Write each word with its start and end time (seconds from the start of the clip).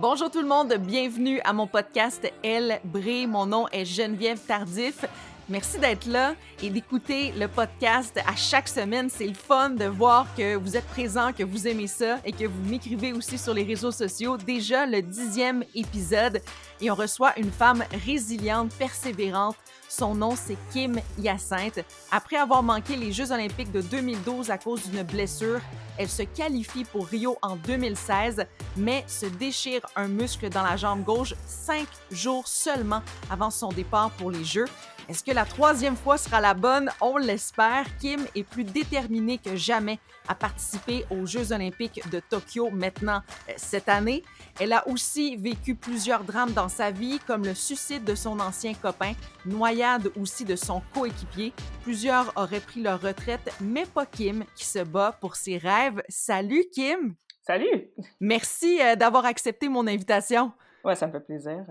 Bonjour 0.00 0.30
tout 0.30 0.40
le 0.40 0.46
monde, 0.46 0.72
bienvenue 0.74 1.40
à 1.42 1.52
mon 1.52 1.66
podcast 1.66 2.32
Elle 2.44 2.80
brille. 2.84 3.26
Mon 3.26 3.46
nom 3.46 3.66
est 3.72 3.84
Geneviève 3.84 4.38
Tardif. 4.38 5.04
Merci 5.48 5.80
d'être 5.80 6.06
là 6.06 6.36
et 6.62 6.70
d'écouter 6.70 7.32
le 7.32 7.48
podcast 7.48 8.16
à 8.24 8.36
chaque 8.36 8.68
semaine. 8.68 9.10
C'est 9.10 9.26
le 9.26 9.34
fun 9.34 9.70
de 9.70 9.86
voir 9.86 10.28
que 10.36 10.54
vous 10.54 10.76
êtes 10.76 10.86
présent, 10.86 11.32
que 11.32 11.42
vous 11.42 11.66
aimez 11.66 11.88
ça 11.88 12.20
et 12.24 12.30
que 12.30 12.44
vous 12.44 12.62
m'écrivez 12.70 13.12
aussi 13.12 13.38
sur 13.38 13.52
les 13.52 13.64
réseaux 13.64 13.90
sociaux. 13.90 14.36
Déjà 14.36 14.86
le 14.86 15.02
dixième 15.02 15.64
épisode 15.74 16.42
et 16.80 16.90
on 16.90 16.94
reçoit 16.94 17.38
une 17.38 17.50
femme 17.50 17.84
résiliente, 18.04 18.72
persévérante. 18.74 19.56
Son 19.88 20.14
nom, 20.14 20.34
c'est 20.36 20.56
Kim 20.70 21.00
Hyacinthe. 21.18 21.80
Après 22.12 22.36
avoir 22.36 22.62
manqué 22.62 22.96
les 22.96 23.10
Jeux 23.12 23.32
olympiques 23.32 23.72
de 23.72 23.80
2012 23.80 24.50
à 24.50 24.58
cause 24.58 24.86
d'une 24.86 25.02
blessure, 25.02 25.60
elle 25.96 26.08
se 26.08 26.22
qualifie 26.22 26.84
pour 26.84 27.06
Rio 27.06 27.38
en 27.42 27.56
2016, 27.56 28.44
mais 28.76 29.04
se 29.06 29.26
déchire 29.26 29.80
un 29.96 30.08
muscle 30.08 30.48
dans 30.50 30.62
la 30.62 30.76
jambe 30.76 31.04
gauche 31.04 31.34
cinq 31.46 31.88
jours 32.10 32.46
seulement 32.46 33.02
avant 33.30 33.50
son 33.50 33.70
départ 33.70 34.10
pour 34.12 34.30
les 34.30 34.44
Jeux. 34.44 34.66
Est-ce 35.08 35.24
que 35.24 35.32
la 35.32 35.46
troisième 35.46 35.96
fois 35.96 36.18
sera 36.18 36.38
la 36.42 36.52
bonne? 36.52 36.90
On 37.00 37.16
l'espère. 37.16 37.86
Kim 37.98 38.26
est 38.34 38.44
plus 38.44 38.64
déterminée 38.64 39.38
que 39.38 39.56
jamais 39.56 39.98
à 40.28 40.34
participer 40.34 41.06
aux 41.10 41.24
Jeux 41.24 41.52
olympiques 41.52 42.02
de 42.10 42.20
Tokyo 42.20 42.68
maintenant 42.70 43.22
euh, 43.48 43.52
cette 43.56 43.88
année. 43.88 44.22
Elle 44.60 44.74
a 44.74 44.86
aussi 44.86 45.36
vécu 45.36 45.74
plusieurs 45.74 46.24
drames 46.24 46.52
dans 46.52 46.67
sa 46.68 46.90
vie, 46.90 47.18
comme 47.26 47.44
le 47.44 47.54
suicide 47.54 48.04
de 48.04 48.14
son 48.14 48.40
ancien 48.40 48.74
copain, 48.74 49.12
noyade 49.44 50.10
aussi 50.20 50.44
de 50.44 50.56
son 50.56 50.82
coéquipier. 50.94 51.52
Plusieurs 51.82 52.32
auraient 52.36 52.60
pris 52.60 52.82
leur 52.82 53.00
retraite, 53.00 53.52
mais 53.60 53.86
pas 53.86 54.06
Kim, 54.06 54.44
qui 54.54 54.64
se 54.64 54.80
bat 54.80 55.16
pour 55.20 55.36
ses 55.36 55.58
rêves. 55.58 56.02
Salut 56.08 56.64
Kim! 56.72 57.14
Salut! 57.42 57.90
Merci 58.20 58.80
euh, 58.82 58.94
d'avoir 58.94 59.24
accepté 59.24 59.68
mon 59.68 59.86
invitation. 59.86 60.52
Ouais, 60.84 60.94
ça 60.94 61.06
me 61.06 61.12
fait 61.12 61.20
plaisir. 61.20 61.64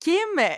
Kim, 0.00 0.14
euh, 0.38 0.48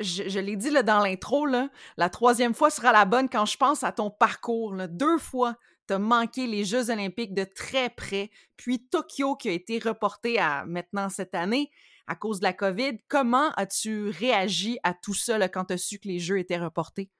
je, 0.00 0.38
l'ai 0.38 0.56
dit 0.56 0.70
là, 0.70 0.82
dans 0.82 1.00
l'intro, 1.00 1.46
la 1.46 2.08
troisième 2.10 2.54
fois 2.54 2.70
sera 2.70 2.92
la 2.92 3.04
bonne 3.04 3.28
quand 3.28 3.46
je 3.46 3.56
pense 3.56 3.84
à 3.84 3.92
ton 3.92 4.10
parcours. 4.10 4.74
Deux 4.88 5.18
fois, 5.18 5.56
tu 5.88 5.94
as 5.94 5.98
manqué 5.98 6.46
les 6.46 6.64
Jeux 6.64 6.90
olympiques 6.90 7.34
de 7.34 7.44
très 7.44 7.90
près, 7.90 8.30
puis 8.56 8.86
Tokyo 8.86 9.36
qui 9.36 9.48
a 9.48 9.52
été 9.52 9.78
reporté 9.78 10.38
à 10.38 10.64
maintenant 10.66 11.08
cette 11.08 11.34
année 11.34 11.70
à 12.06 12.14
cause 12.14 12.40
de 12.40 12.44
la 12.44 12.52
COVID. 12.52 12.98
Comment 13.08 13.50
as-tu 13.56 14.10
réagi 14.10 14.78
à 14.82 14.94
tout 14.94 15.14
ça 15.14 15.48
quand 15.48 15.66
tu 15.66 15.74
as 15.74 15.78
su 15.78 15.98
que 15.98 16.08
les 16.08 16.18
Jeux 16.18 16.38
étaient 16.38 16.58
reportés? 16.58 17.10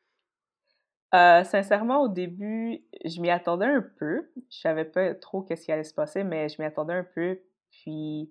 Euh, 1.15 1.45
sincèrement, 1.45 2.03
au 2.03 2.09
début, 2.09 2.83
je 3.05 3.21
m'y 3.21 3.31
attendais 3.31 3.67
un 3.67 3.85
peu. 3.99 4.31
Je 4.51 4.59
savais 4.59 4.87
pas 4.87 5.15
trop 5.15 5.43
qu'est-ce 5.43 5.67
qui 5.67 5.73
allait 5.73 5.85
se 5.85 5.95
passer, 5.95 6.25
mais 6.25 6.49
je 6.49 6.61
m'y 6.61 6.67
attendais 6.67 6.95
un 6.95 7.07
peu. 7.15 7.39
Puis 7.71 8.31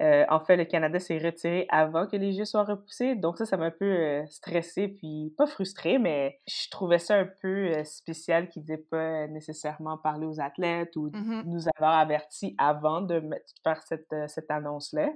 euh, 0.00 0.24
en 0.28 0.38
fait, 0.38 0.56
le 0.56 0.64
Canada 0.64 1.00
s'est 1.00 1.18
retiré 1.18 1.66
avant 1.70 2.06
que 2.06 2.16
les 2.16 2.32
Jeux 2.32 2.44
soient 2.44 2.64
repoussés. 2.64 3.16
Donc 3.16 3.36
ça, 3.36 3.46
ça 3.46 3.56
m'a 3.56 3.66
un 3.66 3.70
peu 3.70 3.84
euh, 3.84 4.26
stressé, 4.26 4.88
puis 4.88 5.34
pas 5.36 5.46
frustré, 5.46 5.98
mais 5.98 6.38
je 6.46 6.70
trouvais 6.70 7.00
ça 7.00 7.16
un 7.16 7.28
peu 7.42 7.72
euh, 7.72 7.84
spécial 7.84 8.48
qu'ils 8.48 8.64
n'aient 8.64 8.76
pas 8.78 9.26
nécessairement 9.26 9.98
parlé 9.98 10.26
aux 10.26 10.40
athlètes 10.40 10.94
ou 10.94 11.08
mm-hmm. 11.08 11.42
nous 11.46 11.62
avoir 11.76 11.98
avertis 11.98 12.54
avant 12.58 13.00
de 13.00 13.20
faire 13.64 13.82
cette, 13.82 14.14
cette 14.28 14.50
annonce-là. 14.50 15.10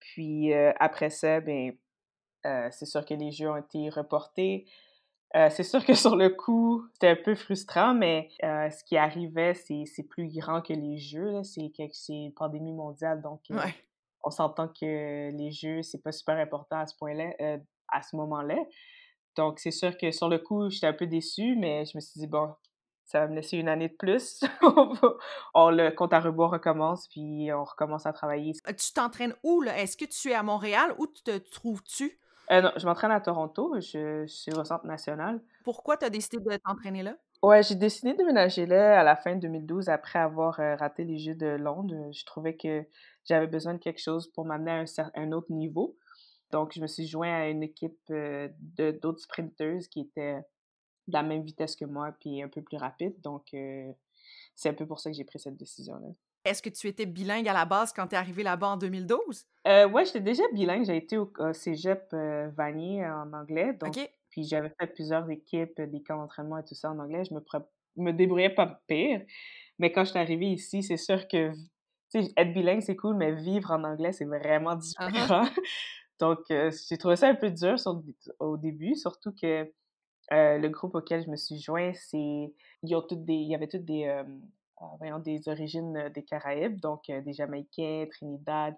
Puis 0.00 0.52
après 0.54 1.10
ça, 1.10 1.40
ben, 1.40 1.72
c'est 2.70 2.86
sûr 2.86 3.04
que 3.04 3.14
les 3.14 3.32
Jeux 3.32 3.50
ont 3.50 3.56
été 3.56 3.88
reportés. 3.90 4.66
c'est 5.34 5.62
sûr 5.62 5.84
que 5.84 5.94
sur 5.94 6.16
le 6.16 6.30
coup, 6.30 6.86
c'était 6.92 7.08
un 7.08 7.16
peu 7.16 7.34
frustrant, 7.34 7.94
mais 7.94 8.28
ce 8.40 8.84
qui 8.84 8.96
arrivait, 8.96 9.54
c'est 9.54 10.08
plus 10.08 10.28
grand 10.28 10.62
que 10.62 10.72
les 10.72 10.98
Jeux. 10.98 11.42
C'est 11.42 11.70
une 12.08 12.32
pandémie 12.32 12.72
mondiale, 12.72 13.22
donc 13.22 13.40
on 14.26 14.30
s'entend 14.30 14.66
que 14.68 15.30
les 15.30 15.52
jeux, 15.52 15.82
c'est 15.82 16.02
pas 16.02 16.10
super 16.10 16.36
important 16.36 16.78
à 16.78 16.86
ce 16.86 16.96
point-là, 16.96 17.32
à 17.88 18.02
ce 18.02 18.16
moment-là. 18.16 18.56
Donc, 19.36 19.60
c'est 19.60 19.70
sûr 19.70 19.96
que 19.96 20.10
sur 20.10 20.28
le 20.28 20.38
coup, 20.38 20.68
j'étais 20.68 20.86
un 20.88 20.92
peu 20.92 21.06
déçue, 21.06 21.56
mais 21.56 21.84
je 21.84 21.96
me 21.96 22.00
suis 22.00 22.18
dit, 22.18 22.26
bon, 22.26 22.54
ça 23.06 23.20
va 23.20 23.28
me 23.28 23.36
laisser 23.36 23.56
une 23.56 23.68
année 23.68 23.88
de 23.88 23.94
plus. 23.94 24.44
on, 25.54 25.70
le 25.70 25.90
compte 25.90 26.12
à 26.12 26.20
rebours 26.20 26.50
recommence, 26.50 27.08
puis 27.08 27.52
on 27.52 27.64
recommence 27.64 28.04
à 28.06 28.12
travailler. 28.12 28.52
Euh, 28.68 28.72
tu 28.72 28.92
t'entraînes 28.92 29.34
où, 29.42 29.62
là? 29.62 29.78
Est-ce 29.78 29.96
que 29.96 30.04
tu 30.04 30.30
es 30.30 30.34
à 30.34 30.42
Montréal? 30.42 30.94
Où 30.98 31.06
te 31.06 31.38
trouves-tu? 31.38 32.18
Euh, 32.50 32.60
non, 32.60 32.72
je 32.76 32.86
m'entraîne 32.86 33.12
à 33.12 33.20
Toronto. 33.20 33.74
Je, 33.76 34.24
suis 34.26 34.52
au 34.52 34.64
Centre 34.64 34.86
national. 34.86 35.40
Pourquoi 35.64 35.96
tu 35.96 36.04
as 36.04 36.10
décidé 36.10 36.38
de 36.38 36.56
t'entraîner 36.56 37.02
là? 37.02 37.16
Ouais, 37.42 37.62
j'ai 37.62 37.74
décidé 37.74 38.12
de 38.12 38.18
déménager 38.18 38.66
là 38.66 38.98
à 38.98 39.04
la 39.04 39.14
fin 39.14 39.36
de 39.36 39.40
2012 39.40 39.88
après 39.88 40.18
avoir 40.18 40.54
raté 40.54 41.04
les 41.04 41.18
Jeux 41.18 41.34
de 41.34 41.46
Londres. 41.46 41.94
Je 42.12 42.24
trouvais 42.24 42.56
que 42.56 42.84
j'avais 43.24 43.46
besoin 43.46 43.74
de 43.74 43.78
quelque 43.78 44.00
chose 44.00 44.30
pour 44.32 44.46
m'amener 44.46 44.70
à 44.70 45.02
un, 45.02 45.10
un, 45.14 45.32
autre 45.32 45.52
niveau. 45.52 45.96
Donc, 46.52 46.72
je 46.74 46.80
me 46.80 46.86
suis 46.86 47.06
joint 47.06 47.32
à 47.32 47.48
une 47.48 47.62
équipe 47.62 47.98
euh, 48.10 48.48
de 48.76 48.92
d'autres 48.92 49.20
sprinteuses 49.20 49.88
qui 49.88 50.00
étaient 50.00 50.38
de 51.08 51.12
la 51.12 51.22
même 51.22 51.42
vitesse 51.42 51.76
que 51.76 51.84
moi, 51.84 52.14
puis 52.20 52.42
un 52.42 52.48
peu 52.48 52.62
plus 52.62 52.76
rapide. 52.76 53.20
Donc, 53.22 53.54
euh, 53.54 53.92
c'est 54.54 54.68
un 54.68 54.74
peu 54.74 54.86
pour 54.86 55.00
ça 55.00 55.10
que 55.10 55.16
j'ai 55.16 55.24
pris 55.24 55.38
cette 55.38 55.56
décision-là. 55.56 56.08
Est-ce 56.44 56.62
que 56.62 56.70
tu 56.70 56.86
étais 56.86 57.06
bilingue 57.06 57.48
à 57.48 57.52
la 57.52 57.64
base 57.64 57.92
quand 57.92 58.06
tu 58.06 58.14
es 58.14 58.18
arrivé 58.18 58.42
là-bas 58.42 58.68
en 58.68 58.76
2012? 58.76 59.46
Euh, 59.66 59.88
oui, 59.88 60.04
j'étais 60.06 60.20
déjà 60.20 60.44
bilingue. 60.52 60.84
J'ai 60.84 60.96
été 60.96 61.18
au, 61.18 61.32
cégep 61.52 62.08
euh, 62.12 62.48
Vanier 62.56 63.04
en 63.04 63.32
anglais. 63.32 63.72
Donc, 63.72 63.98
Puis 64.30 64.44
j'avais 64.44 64.72
fait 64.78 64.86
plusieurs 64.86 65.28
équipes, 65.28 65.80
des 65.80 66.02
camps 66.02 66.18
d'entraînement 66.18 66.58
et 66.58 66.64
tout 66.64 66.76
ça 66.76 66.90
en 66.90 66.98
anglais. 67.00 67.24
Je 67.24 67.34
me, 67.34 67.40
me 67.96 68.12
débrouillais 68.12 68.54
pas 68.54 68.80
pire. 68.86 69.22
Mais 69.78 69.90
quand 69.90 70.04
je 70.04 70.10
suis 70.10 70.18
arrivée 70.18 70.46
ici, 70.52 70.82
c'est 70.82 70.96
sûr 70.96 71.26
que 71.26 71.52
être 72.14 72.52
bilingue, 72.52 72.80
c'est 72.80 72.96
cool, 72.96 73.16
mais 73.16 73.32
vivre 73.32 73.70
en 73.70 73.84
anglais, 73.84 74.12
c'est 74.12 74.24
vraiment 74.24 74.76
uh-huh. 74.76 75.10
différent. 75.10 75.44
Donc, 76.18 76.38
euh, 76.50 76.70
j'ai 76.88 76.96
trouvé 76.96 77.16
ça 77.16 77.28
un 77.28 77.34
peu 77.34 77.50
dur 77.50 77.76
au 78.38 78.56
début, 78.56 78.94
surtout 78.94 79.32
que 79.32 79.70
euh, 80.32 80.58
le 80.58 80.68
groupe 80.68 80.94
auquel 80.94 81.24
je 81.24 81.30
me 81.30 81.36
suis 81.36 81.58
joint, 81.58 81.92
c'est. 81.94 82.52
Ils 82.82 82.94
ont 82.94 83.02
toutes 83.02 83.24
des. 83.24 83.34
Il 83.34 83.48
y 83.48 83.54
avait 83.54 83.68
toutes 83.68 83.84
des. 83.84 84.06
Euh, 84.06 84.24
ah, 84.78 85.18
des 85.20 85.48
origines 85.48 86.10
des 86.14 86.22
Caraïbes, 86.22 86.80
donc 86.80 87.06
des 87.06 87.32
Jamaïcains, 87.32 88.06
Trinidad. 88.10 88.76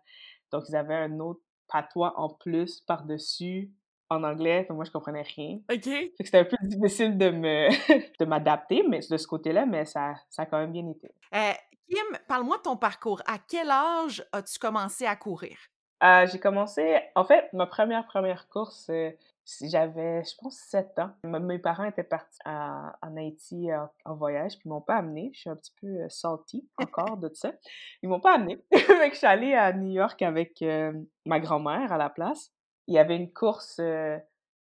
Donc, 0.53 0.65
ils 0.69 0.77
avaient 0.77 0.95
un 0.95 1.19
autre 1.19 1.41
patois 1.67 2.15
en 2.17 2.29
plus 2.29 2.81
par-dessus 2.83 3.73
en 4.09 4.23
anglais, 4.23 4.67
moi 4.71 4.85
je 4.85 4.91
comprenais 4.93 5.23
rien. 5.23 5.59
OK. 5.71 5.91
C'était 6.19 6.39
un 6.39 6.45
peu 6.45 6.57
difficile 6.63 7.19
de 7.19 7.31
me 7.31 7.69
de 8.21 8.25
m'adapter 8.25 8.83
mais 8.89 9.01
de 9.11 9.17
ce 9.17 9.27
côté-là, 9.27 9.67
mais 9.67 9.85
ça, 9.85 10.15
ça 10.31 10.43
a 10.43 10.47
quand 10.47 10.59
même 10.59 10.73
bien 10.73 10.89
été. 10.89 11.13
Kim, 11.89 12.19
parle-moi 12.27 12.59
de 12.59 12.63
ton 12.63 12.77
parcours. 12.77 13.23
À 13.27 13.39
quel 13.39 13.71
âge 13.71 14.25
as-tu 14.33 14.59
commencé 14.59 15.07
à 15.07 15.17
courir? 15.17 15.57
Euh, 16.05 16.27
j'ai 16.27 16.39
commencé, 16.39 17.01
en 17.15 17.25
fait, 17.25 17.49
ma 17.53 17.67
première 17.67 18.07
première 18.07 18.49
course, 18.49 18.89
euh, 18.91 19.11
j'avais, 19.63 20.23
je 20.25 20.35
pense, 20.39 20.57
7 20.69 20.99
ans. 20.99 21.11
mes 21.25 21.59
parents 21.59 21.85
étaient 21.85 22.03
partis 22.03 22.39
en 22.47 23.17
Haïti 23.17 23.69
en, 24.05 24.15
voyage, 24.15 24.59
puis 24.59 24.67
ils 24.67 24.69
m'ont 24.69 24.81
pas 24.81 24.97
amené. 24.97 25.31
Je 25.35 25.41
suis 25.41 25.51
un 25.51 25.57
petit 25.57 25.75
peu 25.81 25.87
euh, 25.87 26.09
salty 26.09 26.69
encore 26.77 27.17
de 27.17 27.31
ça. 27.33 27.53
Ils 28.03 28.09
m'ont 28.09 28.21
pas 28.21 28.35
amené. 28.35 28.63
je 28.73 29.15
suis 29.15 29.27
allée 29.27 29.55
à 29.55 29.73
New 29.73 29.91
York 29.91 30.21
avec 30.23 30.63
ma 31.25 31.41
grand-mère 31.41 31.93
à 31.93 31.97
la 31.97 32.11
place. 32.11 32.53
Il 32.87 32.95
y 32.95 32.99
avait 32.99 33.17
une 33.17 33.33
course 33.33 33.81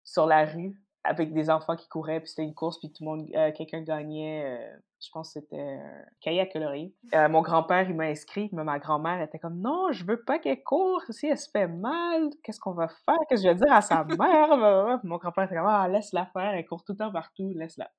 sur 0.04 0.26
la 0.26 0.46
rue 0.46 0.76
avec 1.08 1.34
des 1.34 1.50
enfants 1.50 1.76
qui 1.76 1.88
couraient, 1.88 2.20
puis 2.20 2.30
c'était 2.30 2.44
une 2.44 2.54
course, 2.54 2.80
puis 2.80 2.92
tout 2.92 3.04
le 3.04 3.10
monde, 3.10 3.54
quelqu'un 3.56 3.82
gagnait 3.82 4.80
je 5.04 5.10
pense 5.12 5.34
que 5.34 5.40
c'était 5.40 5.60
un 5.60 6.06
cahier 6.22 6.42
à 6.42 6.46
colorier. 6.48 6.94
Euh, 7.14 7.30
mon 7.30 7.42
grand-père, 7.42 7.88
il 7.90 7.96
m'a 7.96 8.06
inscrit, 8.06 8.50
mais 8.52 8.64
ma 8.64 8.80
grand-mère 8.80 9.22
était 9.22 9.40
comme 9.40 9.60
non, 9.60 9.92
je 9.92 10.04
veux 10.06 10.24
pas 10.24 10.40
qu'elle 10.40 10.64
court. 10.64 11.04
Si 11.10 11.28
elle 11.28 11.38
se 11.38 11.50
fait 11.50 11.68
mal, 11.68 12.30
qu'est-ce 12.44 12.60
qu'on 12.60 12.74
va 12.74 12.88
faire? 12.88 13.16
Qu'est-ce 13.30 13.44
que 13.44 13.50
je 13.50 13.54
vais 13.54 13.56
dire 13.56 13.74
à 13.74 13.82
sa 13.82 14.04
mère? 14.20 15.00
mon 15.04 15.18
grand-père 15.18 15.46
était 15.46 15.56
comme 15.56 15.68
ah, 15.68 15.88
laisse-la 15.88 16.26
faire, 16.28 16.54
elle 16.54 16.66
court 16.66 16.84
tout 16.84 16.94
le 16.94 16.98
temps 16.98 17.12
partout, 17.12 17.54
laisse-la. 17.56 17.92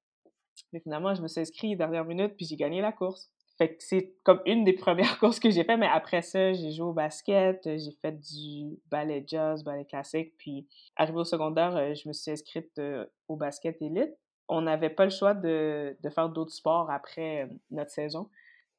Mais 0.72 0.80
finalement, 0.80 1.14
je 1.14 1.22
me 1.22 1.28
suis 1.28 1.40
inscrit 1.40 1.76
dernière 1.76 2.04
minute, 2.04 2.34
puis 2.36 2.46
j'ai 2.46 2.56
gagné 2.56 2.80
la 2.80 2.92
course. 2.92 3.30
Fait 3.58 3.76
que 3.76 3.82
c'est 3.82 4.14
comme 4.22 4.40
une 4.46 4.64
des 4.64 4.72
premières 4.72 5.18
courses 5.20 5.40
que 5.40 5.50
j'ai 5.50 5.64
fait, 5.64 5.76
mais 5.76 5.88
après 5.88 6.22
ça, 6.22 6.52
j'ai 6.52 6.70
joué 6.70 6.86
au 6.86 6.92
basket, 6.92 7.60
j'ai 7.64 7.92
fait 8.00 8.12
du 8.12 8.78
ballet 8.86 9.24
jazz, 9.26 9.64
ballet 9.64 9.84
classique, 9.84 10.34
puis 10.38 10.66
arrivé 10.96 11.18
au 11.18 11.24
secondaire, 11.24 11.76
euh, 11.76 11.94
je 11.94 12.08
me 12.08 12.12
suis 12.12 12.30
inscrite 12.30 12.78
euh, 12.78 13.04
au 13.26 13.36
basket 13.36 13.82
élite 13.82 14.14
on 14.48 14.62
n'avait 14.62 14.90
pas 14.90 15.04
le 15.04 15.10
choix 15.10 15.34
de, 15.34 15.96
faire 16.14 16.28
d'autres 16.30 16.52
sports 16.52 16.90
après 16.90 17.44
euh, 17.44 17.54
notre 17.70 17.90
saison. 17.90 18.30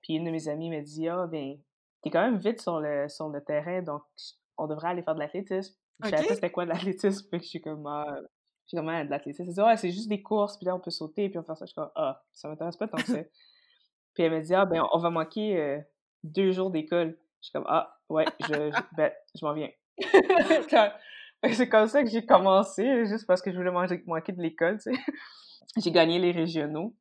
Puis 0.01 0.15
une 0.15 0.25
de 0.25 0.31
mes 0.31 0.47
amies 0.47 0.69
m'a 0.69 0.81
dit 0.81 1.07
Ah, 1.07 1.27
ben, 1.27 1.57
t'es 2.01 2.09
quand 2.09 2.21
même 2.21 2.37
vite 2.37 2.61
sur 2.61 2.79
le, 2.79 3.07
sur 3.07 3.29
le 3.29 3.43
terrain, 3.43 3.81
donc 3.81 4.01
on 4.57 4.67
devrait 4.67 4.89
aller 4.89 5.03
faire 5.03 5.15
de 5.15 5.19
l'athlétisme. 5.19 5.75
Je 6.03 6.09
savais 6.09 6.27
pas 6.27 6.35
c'était 6.35 6.51
quoi 6.51 6.65
de 6.65 6.69
l'athlétisme, 6.69 7.27
je 7.33 7.39
suis 7.39 7.61
comme 7.61 7.85
Ah, 7.87 8.19
j'ai 8.67 8.77
comme 8.77 8.87
de 8.87 9.09
l'athlétisme. 9.09 9.51
Dit 9.51 9.61
Ouais, 9.61 9.77
c'est 9.77 9.91
juste 9.91 10.09
des 10.09 10.21
courses, 10.21 10.57
puis 10.57 10.65
là 10.65 10.75
on 10.75 10.79
peut 10.79 10.91
sauter, 10.91 11.29
puis 11.29 11.37
on 11.37 11.43
fait 11.43 11.55
ça. 11.55 11.65
Je 11.65 11.67
suis 11.67 11.75
comme 11.75 11.91
Ah, 11.95 12.23
ça 12.33 12.49
m'intéresse 12.49 12.77
pas 12.77 12.87
tant 12.87 12.97
que 12.97 13.07
ça. 13.07 13.19
puis 14.13 14.23
elle 14.23 14.31
m'a 14.31 14.39
dit 14.39 14.53
Ah, 14.53 14.65
ben, 14.65 14.83
on 14.93 14.99
va 14.99 15.09
manquer 15.09 15.57
euh, 15.59 15.79
deux 16.23 16.51
jours 16.51 16.71
d'école. 16.71 17.17
Je 17.41 17.47
suis 17.47 17.51
comme 17.53 17.65
Ah, 17.67 17.97
ouais, 18.09 18.25
je, 18.41 18.47
je, 18.47 18.81
ben, 18.97 19.11
je 19.35 19.45
m'en 19.45 19.53
viens. 19.53 19.69
c'est 21.53 21.69
comme 21.69 21.87
ça 21.87 22.03
que 22.03 22.09
j'ai 22.09 22.25
commencé, 22.25 23.05
juste 23.05 23.27
parce 23.27 23.41
que 23.41 23.51
je 23.51 23.57
voulais 23.57 23.71
manger, 23.71 24.03
manquer 24.07 24.31
de 24.31 24.41
l'école, 24.41 24.77
tu 24.77 24.93
sais 24.93 25.01
j'ai 25.77 25.91
gagné 25.91 26.19
les 26.19 26.31
régionaux. 26.31 26.95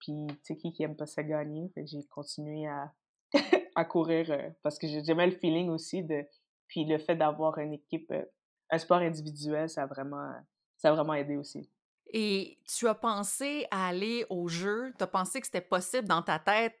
Puis, 0.00 0.26
tu 0.28 0.36
sais, 0.42 0.56
qui, 0.56 0.72
qui 0.72 0.82
aime 0.82 0.96
pas 0.96 1.06
ça 1.06 1.22
gagner? 1.22 1.70
J'ai 1.76 2.04
continué 2.10 2.66
à, 2.66 2.92
à 3.74 3.84
courir 3.84 4.30
euh, 4.30 4.50
parce 4.62 4.78
que 4.78 4.86
j'aimais 4.86 5.26
le 5.26 5.36
feeling 5.36 5.70
aussi 5.70 6.02
de 6.04 6.24
Puis 6.68 6.84
le 6.84 6.98
fait 6.98 7.16
d'avoir 7.16 7.58
une 7.58 7.72
équipe, 7.72 8.10
euh, 8.12 8.24
un 8.70 8.78
sport 8.78 8.98
individuel, 8.98 9.68
ça 9.68 9.82
a 9.82 9.86
vraiment, 9.86 10.32
ça 10.76 10.90
a 10.90 10.92
vraiment 10.92 11.14
aidé 11.14 11.36
aussi. 11.36 11.70
Et 12.18 12.56
tu 12.66 12.88
as 12.88 12.94
pensé 12.94 13.66
à 13.70 13.88
aller 13.88 14.24
au 14.30 14.48
jeu? 14.48 14.90
Tu 14.96 15.04
as 15.04 15.06
pensé 15.06 15.38
que 15.38 15.46
c'était 15.46 15.60
possible 15.60 16.08
dans 16.08 16.22
ta 16.22 16.38
tête? 16.38 16.72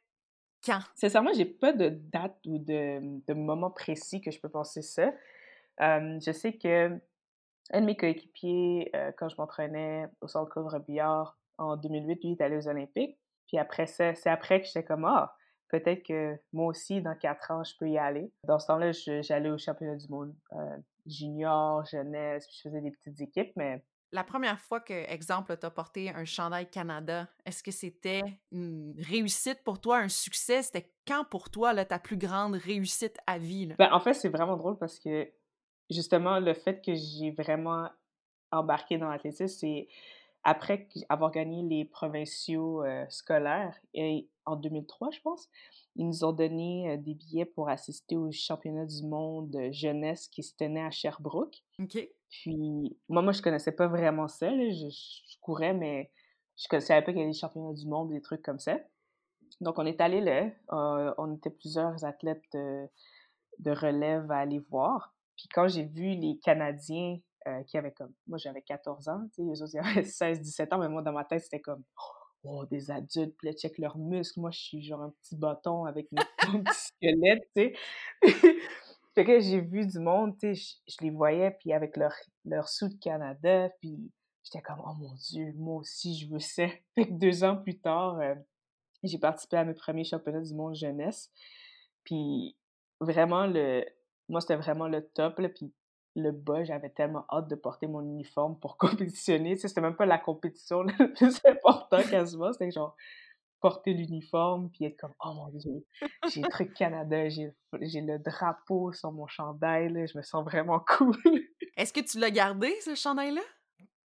Quand? 0.64 0.78
Sincèrement, 0.94 1.30
j'ai 1.34 1.44
pas 1.44 1.74
de 1.74 1.90
date 1.90 2.38
ou 2.46 2.58
de, 2.58 3.20
de, 3.26 3.34
moment 3.34 3.70
précis 3.70 4.22
que 4.22 4.30
je 4.30 4.40
peux 4.40 4.48
penser 4.48 4.80
ça. 4.80 5.12
je 5.78 6.32
sais 6.32 6.54
que 6.54 6.98
un 7.70 7.80
de 7.82 7.84
mes 7.84 7.98
coéquipiers, 7.98 8.90
quand 9.18 9.28
je 9.28 9.36
m'entraînais 9.36 10.06
au 10.22 10.26
centre 10.26 10.50
Claude 10.50 10.82
Billard 10.86 11.38
en 11.58 11.76
2008, 11.76 12.24
lui, 12.24 12.32
est 12.32 12.40
allé 12.40 12.56
aux 12.56 12.68
Olympiques. 12.68 13.18
Puis 13.46 13.58
après 13.58 13.86
ça, 13.86 14.14
c'est 14.14 14.30
après 14.30 14.62
que 14.62 14.66
j'étais 14.66 14.84
comme, 14.84 15.04
ah, 15.04 15.36
peut-être 15.68 16.02
que 16.02 16.34
moi 16.54 16.68
aussi, 16.68 17.02
dans 17.02 17.14
quatre 17.14 17.50
ans, 17.50 17.62
je 17.62 17.74
peux 17.78 17.90
y 17.90 17.98
aller. 17.98 18.32
Dans 18.44 18.58
ce 18.58 18.68
temps-là, 18.68 18.92
j'allais 19.20 19.50
au 19.50 19.58
championnat 19.58 19.96
du 19.96 20.08
monde 20.08 20.34
junior, 21.04 21.84
jeunesse, 21.84 22.46
puis 22.46 22.56
je 22.56 22.70
faisais 22.70 22.80
des 22.80 22.90
petites 22.90 23.20
équipes, 23.20 23.52
mais... 23.56 23.84
La 24.16 24.24
première 24.24 24.58
fois 24.58 24.80
que, 24.80 24.94
exemple, 25.12 25.54
tu 25.60 25.66
as 25.66 25.70
porté 25.70 26.08
un 26.08 26.24
chandail 26.24 26.70
Canada, 26.70 27.28
est-ce 27.44 27.62
que 27.62 27.70
c'était 27.70 28.22
une 28.50 28.94
réussite 28.98 29.62
pour 29.62 29.78
toi, 29.78 29.98
un 29.98 30.08
succès? 30.08 30.62
C'était 30.62 30.90
quand 31.06 31.26
pour 31.28 31.50
toi, 31.50 31.74
là, 31.74 31.84
ta 31.84 31.98
plus 31.98 32.16
grande 32.16 32.54
réussite 32.54 33.18
à 33.26 33.36
vie? 33.36 33.74
Ben, 33.78 33.92
en 33.92 34.00
fait, 34.00 34.14
c'est 34.14 34.30
vraiment 34.30 34.56
drôle 34.56 34.78
parce 34.78 34.98
que, 34.98 35.30
justement, 35.90 36.40
le 36.40 36.54
fait 36.54 36.82
que 36.82 36.94
j'ai 36.94 37.30
vraiment 37.32 37.90
embarqué 38.52 38.96
dans 38.96 39.10
l'athlétisme, 39.10 39.48
c'est 39.48 39.86
après 40.44 40.88
avoir 41.10 41.30
gagné 41.30 41.62
les 41.62 41.84
provinciaux 41.84 42.84
euh, 42.84 43.04
scolaires, 43.10 43.78
et 43.92 44.30
en 44.46 44.56
2003, 44.56 45.10
je 45.10 45.20
pense, 45.20 45.50
ils 45.94 46.06
nous 46.06 46.24
ont 46.24 46.32
donné 46.32 46.88
euh, 46.88 46.96
des 46.96 47.12
billets 47.12 47.44
pour 47.44 47.68
assister 47.68 48.16
au 48.16 48.32
championnat 48.32 48.86
du 48.86 49.02
monde 49.02 49.58
jeunesse 49.72 50.26
qui 50.28 50.42
se 50.42 50.56
tenait 50.56 50.84
à 50.84 50.90
Sherbrooke. 50.90 51.62
OK. 51.78 51.98
Puis, 52.30 52.96
moi, 53.08 53.22
moi, 53.22 53.32
je 53.32 53.42
connaissais 53.42 53.72
pas 53.72 53.86
vraiment 53.86 54.28
ça. 54.28 54.48
Je, 54.50 55.38
courais, 55.40 55.74
mais 55.74 56.10
je 56.56 56.74
ne 56.74 56.80
savais 56.80 57.02
pas 57.02 57.12
qu'il 57.12 57.20
y 57.20 57.22
avait 57.22 57.32
des 57.32 57.38
championnats 57.38 57.72
du 57.72 57.86
monde, 57.86 58.10
des 58.10 58.20
trucs 58.20 58.42
comme 58.42 58.58
ça. 58.58 58.78
Donc, 59.60 59.78
on 59.78 59.86
est 59.86 60.00
allé 60.00 60.20
là. 60.20 60.50
Euh, 60.72 61.14
on 61.18 61.34
était 61.36 61.50
plusieurs 61.50 62.04
athlètes 62.04 62.42
de 62.52 63.70
relève 63.70 64.30
à 64.30 64.38
aller 64.38 64.58
voir. 64.70 65.14
Puis 65.36 65.48
quand 65.52 65.68
j'ai 65.68 65.84
vu 65.84 66.14
les 66.14 66.38
Canadiens 66.42 67.18
euh, 67.46 67.62
qui 67.64 67.78
avaient 67.78 67.92
comme. 67.92 68.12
Moi, 68.26 68.38
j'avais 68.38 68.62
14 68.62 69.08
ans, 69.08 69.20
eux 69.38 69.62
autres, 69.62 69.70
ils 69.74 69.78
avaient 69.78 70.04
16, 70.04 70.40
17 70.40 70.72
ans, 70.72 70.78
mais 70.78 70.88
moi, 70.88 71.02
dans 71.02 71.12
ma 71.12 71.24
tête, 71.24 71.42
c'était 71.42 71.60
comme. 71.60 71.82
Oh, 72.42 72.64
des 72.66 72.90
adultes, 72.90 73.34
puis 73.36 73.48
là, 73.48 73.54
check 73.54 73.76
leurs 73.78 73.98
muscles. 73.98 74.40
Moi, 74.40 74.50
je 74.52 74.58
suis 74.58 74.82
genre 74.82 75.02
un 75.02 75.12
petit 75.22 75.36
bâton 75.36 75.84
avec 75.84 76.10
mes 76.12 76.22
petits 76.38 76.78
squelettes, 76.78 77.48
tu 77.56 77.74
sais. 78.22 78.56
Fait 79.16 79.24
que 79.24 79.40
j'ai 79.40 79.62
vu 79.62 79.86
du 79.86 79.98
monde, 79.98 80.36
tu 80.38 80.54
sais, 80.54 80.76
je, 80.86 80.96
les 81.00 81.08
voyais, 81.08 81.50
puis 81.52 81.72
avec 81.72 81.96
leur, 81.96 82.12
leur 82.44 82.68
sous 82.68 82.88
de 82.90 82.98
Canada, 83.00 83.70
puis 83.80 84.12
j'étais 84.44 84.60
comme, 84.60 84.82
oh 84.84 84.92
mon 84.98 85.14
Dieu, 85.14 85.54
moi 85.56 85.76
aussi, 85.76 86.18
je 86.18 86.30
veux 86.30 86.38
ça. 86.38 86.66
Fait 86.94 87.06
que 87.06 87.12
deux 87.12 87.42
ans 87.42 87.56
plus 87.56 87.78
tard, 87.80 88.20
euh, 88.20 88.34
j'ai 89.02 89.16
participé 89.16 89.56
à 89.56 89.64
mes 89.64 89.72
premiers 89.72 90.04
championnats 90.04 90.42
du 90.42 90.52
monde 90.52 90.74
jeunesse. 90.74 91.32
Puis 92.04 92.58
vraiment, 93.00 93.46
le, 93.46 93.86
moi, 94.28 94.42
c'était 94.42 94.56
vraiment 94.56 94.86
le 94.86 95.00
top, 95.08 95.38
là, 95.38 95.48
puis 95.48 95.72
le 96.14 96.30
bas, 96.30 96.64
j'avais 96.64 96.90
tellement 96.90 97.24
hâte 97.32 97.48
de 97.48 97.54
porter 97.54 97.86
mon 97.86 98.02
uniforme 98.02 98.58
pour 98.60 98.76
compétitionner. 98.76 99.56
Tu 99.56 99.66
c'était 99.66 99.80
même 99.80 99.96
pas 99.96 100.04
la 100.04 100.18
compétition 100.18 100.82
le 100.82 101.14
plus 101.14 101.40
important 101.46 102.02
quasiment. 102.02 102.52
C'était 102.52 102.70
genre 102.70 102.94
porter 103.60 103.94
l'uniforme 103.94 104.70
puis 104.70 104.84
être 104.84 104.96
comme 104.96 105.14
oh 105.24 105.32
mon 105.34 105.48
dieu 105.48 105.84
j'ai 106.32 106.42
le 106.42 106.48
truc 106.48 106.74
Canada 106.74 107.28
j'ai 107.28 107.52
le 108.00 108.18
drapeau 108.18 108.92
sur 108.92 109.12
mon 109.12 109.26
chandail 109.26 109.92
là, 109.92 110.06
je 110.06 110.16
me 110.16 110.22
sens 110.22 110.44
vraiment 110.44 110.80
cool. 110.96 111.16
Est-ce 111.76 111.92
que 111.92 112.00
tu 112.00 112.18
l'as 112.18 112.30
gardé 112.30 112.74
ce 112.80 112.94
chandail 112.94 113.34
là 113.34 113.42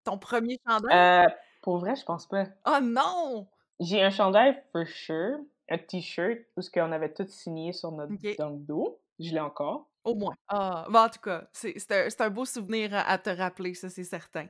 ton 0.03 0.17
premier 0.17 0.59
chandail? 0.67 1.25
Euh, 1.25 1.29
pour 1.61 1.77
vrai 1.77 1.95
je 1.95 2.03
pense 2.05 2.27
pas. 2.27 2.45
Oh 2.65 2.79
non! 2.81 3.47
J'ai 3.79 4.01
un 4.01 4.09
chandail 4.09 4.61
for 4.71 4.87
sure 4.87 5.39
un 5.69 5.77
t-shirt 5.77 6.39
où 6.57 6.61
ce 6.61 6.69
qu'on 6.69 6.91
avait 6.91 7.13
tout 7.13 7.27
signé 7.27 7.73
sur 7.73 7.91
notre 7.91 8.13
dans 8.37 8.49
le 8.49 8.57
dos. 8.57 8.99
Je 9.19 9.31
l'ai 9.31 9.39
encore. 9.39 9.89
Au 10.03 10.15
moins. 10.15 10.33
Ah, 10.47 10.87
bah, 10.89 11.05
en 11.05 11.09
tout 11.09 11.19
cas, 11.19 11.47
c'est 11.51 11.75
un, 11.91 12.25
un, 12.25 12.29
beau 12.29 12.45
souvenir 12.45 12.91
à, 12.93 13.17
te 13.17 13.29
rappeler, 13.29 13.73
ça, 13.73 13.89
c'est 13.89 14.05
certain. 14.05 14.47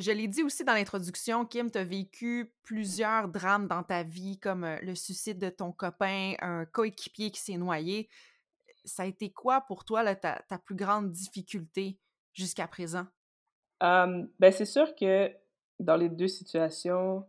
Je 0.00 0.10
l'ai 0.12 0.28
dit 0.28 0.42
aussi 0.42 0.64
dans 0.64 0.72
l'introduction, 0.72 1.44
Kim, 1.44 1.70
tu 1.70 1.78
as 1.78 1.84
vécu 1.84 2.52
plusieurs 2.62 3.28
drames 3.28 3.68
dans 3.68 3.82
ta 3.82 4.02
vie, 4.02 4.38
comme 4.38 4.66
le 4.82 4.94
suicide 4.94 5.38
de 5.38 5.50
ton 5.50 5.72
copain, 5.72 6.34
un 6.40 6.64
coéquipier 6.64 7.30
qui 7.30 7.40
s'est 7.40 7.56
noyé. 7.56 8.08
Ça 8.84 9.02
a 9.02 9.06
été 9.06 9.30
quoi 9.30 9.60
pour 9.60 9.84
toi 9.84 10.02
là, 10.02 10.16
ta, 10.16 10.42
ta 10.48 10.58
plus 10.58 10.74
grande 10.74 11.12
difficulté 11.12 11.98
jusqu'à 12.32 12.66
présent? 12.66 13.06
ben, 13.80 14.52
c'est 14.52 14.64
sûr 14.64 14.94
que 14.94 15.30
dans 15.78 15.96
les 15.96 16.08
deux 16.08 16.28
situations, 16.28 17.26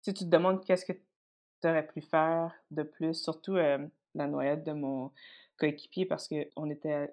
si 0.00 0.14
tu 0.14 0.24
te 0.24 0.30
demandes 0.30 0.64
qu'est-ce 0.64 0.84
que 0.84 0.92
tu 0.92 1.68
aurais 1.68 1.86
pu 1.86 2.00
faire 2.00 2.52
de 2.70 2.82
plus, 2.82 3.14
surtout 3.14 3.54
la 3.56 4.26
noyade 4.26 4.64
de 4.64 4.72
mon, 4.72 5.12
coéquipier 5.62 6.06
parce 6.06 6.28
qu'on 6.28 6.70
était 6.70 7.08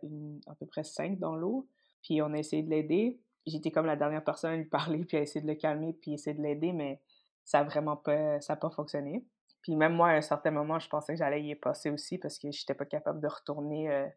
à, 0.48 0.56
peu 0.56 0.66
près 0.66 0.84
cinq 0.84 1.20
dans 1.20 1.36
l'eau. 1.36 1.68
Puis 2.02 2.22
on 2.22 2.34
a 2.34 2.38
essayé 2.38 2.64
de 2.64 2.70
l'aider. 2.70 3.20
J'étais 3.50 3.72
comme 3.72 3.86
la 3.86 3.96
dernière 3.96 4.24
personne 4.24 4.52
à 4.52 4.56
lui 4.58 4.66
parler, 4.66 5.04
puis 5.06 5.18
à 5.18 5.22
essayer 5.22 5.42
de 5.42 5.48
le 5.48 5.56
calmer, 5.56 5.94
puis 5.94 6.14
essayer 6.14 6.36
de 6.36 6.42
l'aider, 6.42 6.72
mais 6.72 7.02
ça 7.46 7.60
n'a 7.60 7.64
vraiment 7.66 7.96
pas, 7.98 8.40
ça 8.42 8.56
pas 8.56 8.70
fonctionné. 8.70 9.26
Puis 9.62 9.76
même 9.76 9.94
moi, 9.94 10.10
à 10.10 10.14
un 10.14 10.22
certain 10.22 10.52
moment, 10.52 10.80
je 10.80 10.88
pensais 10.88 11.14
que 11.14 11.20
j'allais 11.20 11.44
y 11.44 11.56
passer 11.56 11.90
aussi 11.90 12.18
parce 12.18 12.38
que 12.38 12.52
je 12.52 12.62
n'étais 12.62 12.74
pas 12.74 12.86
capable 12.86 13.20
de 13.20 13.28
retourner 13.28 13.92
euh, 13.92 14.08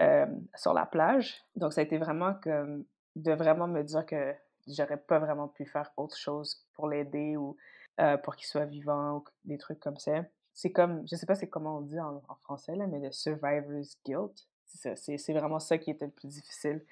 euh, 0.00 0.26
sur 0.56 0.74
la 0.74 0.86
plage. 0.86 1.44
Donc 1.54 1.72
ça 1.72 1.82
a 1.82 1.84
été 1.84 1.98
vraiment 1.98 2.34
comme 2.42 2.84
de 3.16 3.32
vraiment 3.32 3.68
me 3.68 3.82
dire 3.82 4.06
que 4.06 4.34
j'aurais 4.66 4.96
pas 4.96 5.18
vraiment 5.18 5.48
pu 5.48 5.66
faire 5.66 5.92
autre 5.96 6.16
chose 6.16 6.66
pour 6.74 6.88
l'aider 6.88 7.36
ou 7.36 7.56
euh, 8.00 8.16
pour 8.16 8.34
qu'il 8.34 8.46
soit 8.46 8.64
vivant 8.64 9.18
ou 9.18 9.24
des 9.44 9.58
trucs 9.58 9.80
comme 9.80 9.98
ça 9.98 10.22
c'est 10.60 10.72
comme, 10.72 11.06
je 11.10 11.16
sais 11.16 11.26
pas 11.26 11.34
c'est 11.34 11.48
comment 11.48 11.78
on 11.78 11.80
dit 11.80 11.98
en, 11.98 12.20
français, 12.42 12.74
là, 12.76 12.86
mais 12.86 12.98
le 12.98 13.12
survivor's 13.12 13.96
guilt. 14.04 14.46
C'est 14.66 15.32
vraiment 15.32 15.58
ça 15.58 15.78
qui 15.78 15.90
était 15.90 16.04
le 16.04 16.12
plus 16.12 16.28
difficile. 16.28 16.84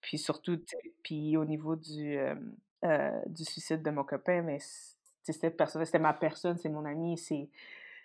Puis 0.00 0.18
surtout, 0.18 0.58
puis 1.02 1.36
au 1.36 1.44
niveau 1.44 1.76
du, 1.76 2.16
euh, 2.16 2.34
euh, 2.84 3.20
du 3.26 3.44
suicide 3.44 3.82
de 3.82 3.90
mon 3.90 4.04
copain, 4.04 4.42
mais 4.42 4.58
c'était 5.22 5.54
c'était 5.84 5.98
ma 5.98 6.14
personne, 6.14 6.56
c'est 6.58 6.68
mon 6.68 6.84
ami, 6.84 7.18
c'est 7.18 7.50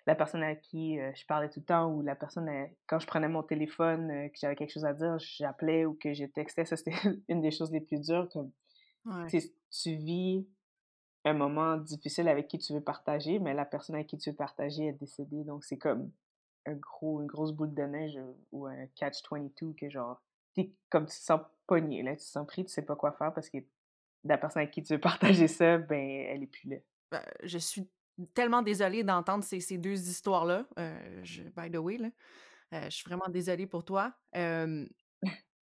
la 0.06 0.14
personne 0.14 0.42
à 0.42 0.54
qui 0.54 1.00
euh, 1.00 1.10
je 1.14 1.26
parlais 1.26 1.48
tout 1.48 1.60
le 1.60 1.66
temps 1.66 1.92
ou 1.92 2.02
la 2.02 2.14
personne, 2.14 2.48
quand 2.86 2.98
je 2.98 3.06
prenais 3.06 3.28
mon 3.28 3.42
téléphone, 3.42 4.30
que 4.30 4.38
j'avais 4.38 4.54
quelque 4.54 4.72
chose 4.72 4.84
à 4.84 4.92
dire, 4.92 5.18
j'appelais 5.18 5.84
ou 5.86 5.94
que 5.94 6.12
je 6.12 6.24
textais. 6.26 6.64
Ça, 6.64 6.76
c'était 6.76 6.92
une 7.28 7.40
des 7.40 7.50
choses 7.50 7.72
les 7.72 7.80
plus 7.80 8.00
dures. 8.00 8.28
Comme, 8.28 8.52
Tu 9.28 9.94
vis 9.94 10.46
un 11.24 11.34
moment 11.34 11.76
difficile 11.76 12.28
avec 12.28 12.46
qui 12.46 12.58
tu 12.58 12.72
veux 12.72 12.80
partager, 12.80 13.40
mais 13.40 13.52
la 13.52 13.64
personne 13.64 13.96
avec 13.96 14.06
qui 14.06 14.16
tu 14.16 14.30
veux 14.30 14.36
partager 14.36 14.86
est 14.86 14.92
décédée. 14.92 15.42
Donc, 15.42 15.64
c'est 15.64 15.78
comme 15.78 16.12
un 16.66 16.74
gros, 16.74 17.20
une 17.20 17.26
grosse 17.26 17.52
boule 17.52 17.74
de 17.74 17.82
neige 17.82 18.16
euh, 18.16 18.32
ou 18.52 18.66
un 18.66 18.86
catch-22 18.94 19.74
que 19.74 19.88
genre, 19.88 20.20
t'es 20.56 20.72
comme 20.90 21.06
tu 21.06 21.16
te 21.16 21.22
sens 21.22 21.40
pogné, 21.66 22.02
là, 22.02 22.12
tu 22.12 22.24
te 22.24 22.30
sens 22.30 22.46
pris, 22.46 22.64
tu 22.64 22.72
sais 22.72 22.82
pas 22.82 22.96
quoi 22.96 23.12
faire 23.12 23.32
parce 23.32 23.48
que 23.48 23.58
la 24.24 24.38
personne 24.38 24.62
avec 24.62 24.72
qui 24.72 24.82
tu 24.82 24.94
veux 24.94 25.00
partager 25.00 25.48
ça, 25.48 25.78
ben, 25.78 26.26
elle 26.28 26.42
est 26.42 26.46
plus 26.48 26.68
là. 26.68 26.76
Ben, 27.10 27.22
je 27.42 27.58
suis 27.58 27.88
tellement 28.34 28.62
désolée 28.62 29.04
d'entendre 29.04 29.44
ces, 29.44 29.60
ces, 29.60 29.78
deux 29.78 30.08
histoires-là. 30.08 30.66
Euh, 30.78 31.22
by 31.56 31.70
the 31.70 31.76
way, 31.76 31.98
là. 31.98 32.10
Euh, 32.72 32.84
je 32.84 32.96
suis 32.96 33.04
vraiment 33.04 33.28
désolée 33.28 33.66
pour 33.66 33.84
toi. 33.84 34.12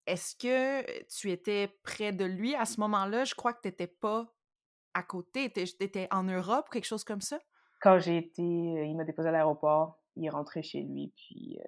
Est-ce 0.07 0.37
que 0.37 1.05
tu 1.07 1.31
étais 1.31 1.69
près 1.83 2.13
de 2.13 2.25
lui 2.25 2.55
à 2.55 2.65
ce 2.65 2.81
moment-là? 2.81 3.25
Je 3.25 3.35
crois 3.35 3.53
que 3.53 3.61
tu 3.61 3.69
n'étais 3.69 3.89
pas 3.89 4.33
à 4.95 5.03
côté? 5.03 5.51
T'étais 5.51 6.09
en 6.11 6.23
Europe 6.23 6.69
quelque 6.71 6.85
chose 6.85 7.05
comme 7.05 7.21
ça? 7.21 7.41
Quand 7.81 7.99
j'ai 7.99 8.17
été, 8.17 8.43
euh, 8.43 8.85
il 8.85 8.97
m'a 8.97 9.05
déposé 9.05 9.29
à 9.29 9.33
l'aéroport, 9.33 10.01
il 10.15 10.25
est 10.25 10.31
rentré 10.31 10.63
chez 10.63 10.81
lui, 10.81 11.13
puis 11.15 11.59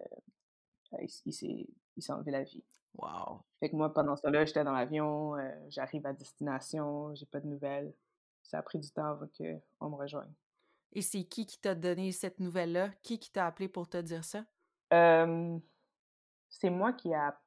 euh, 0.92 1.04
il, 1.26 1.32
s'est 1.32 2.12
enlevé 2.12 2.30
la 2.30 2.44
vie. 2.44 2.64
Wow. 2.94 3.42
Fait 3.60 3.70
que 3.70 3.76
moi, 3.76 3.92
pendant 3.92 4.16
ce 4.16 4.22
temps-là, 4.22 4.44
j'étais 4.44 4.64
dans 4.64 4.72
l'avion, 4.72 5.36
euh, 5.36 5.50
j'arrive 5.68 6.06
à 6.06 6.12
destination, 6.12 7.14
j'ai 7.14 7.26
pas 7.26 7.40
de 7.40 7.46
nouvelles. 7.46 7.92
Ça 8.42 8.58
a 8.58 8.62
pris 8.62 8.78
du 8.78 8.90
temps 8.90 9.06
avant 9.06 9.28
qu'on 9.36 9.90
me 9.90 9.96
rejoigne. 9.96 10.32
Et 10.92 11.02
c'est 11.02 11.24
qui 11.24 11.46
qui 11.46 11.60
t'a 11.60 11.74
donné 11.74 12.12
cette 12.12 12.40
nouvelle-là? 12.40 12.90
Qui 13.02 13.18
qui 13.18 13.30
t'a 13.30 13.46
appelé 13.46 13.68
pour 13.68 13.88
te 13.88 13.98
dire 13.98 14.24
ça? 14.24 14.44
c'est 16.50 16.70
moi 16.70 16.94
qui 16.94 17.12
a, 17.12 17.38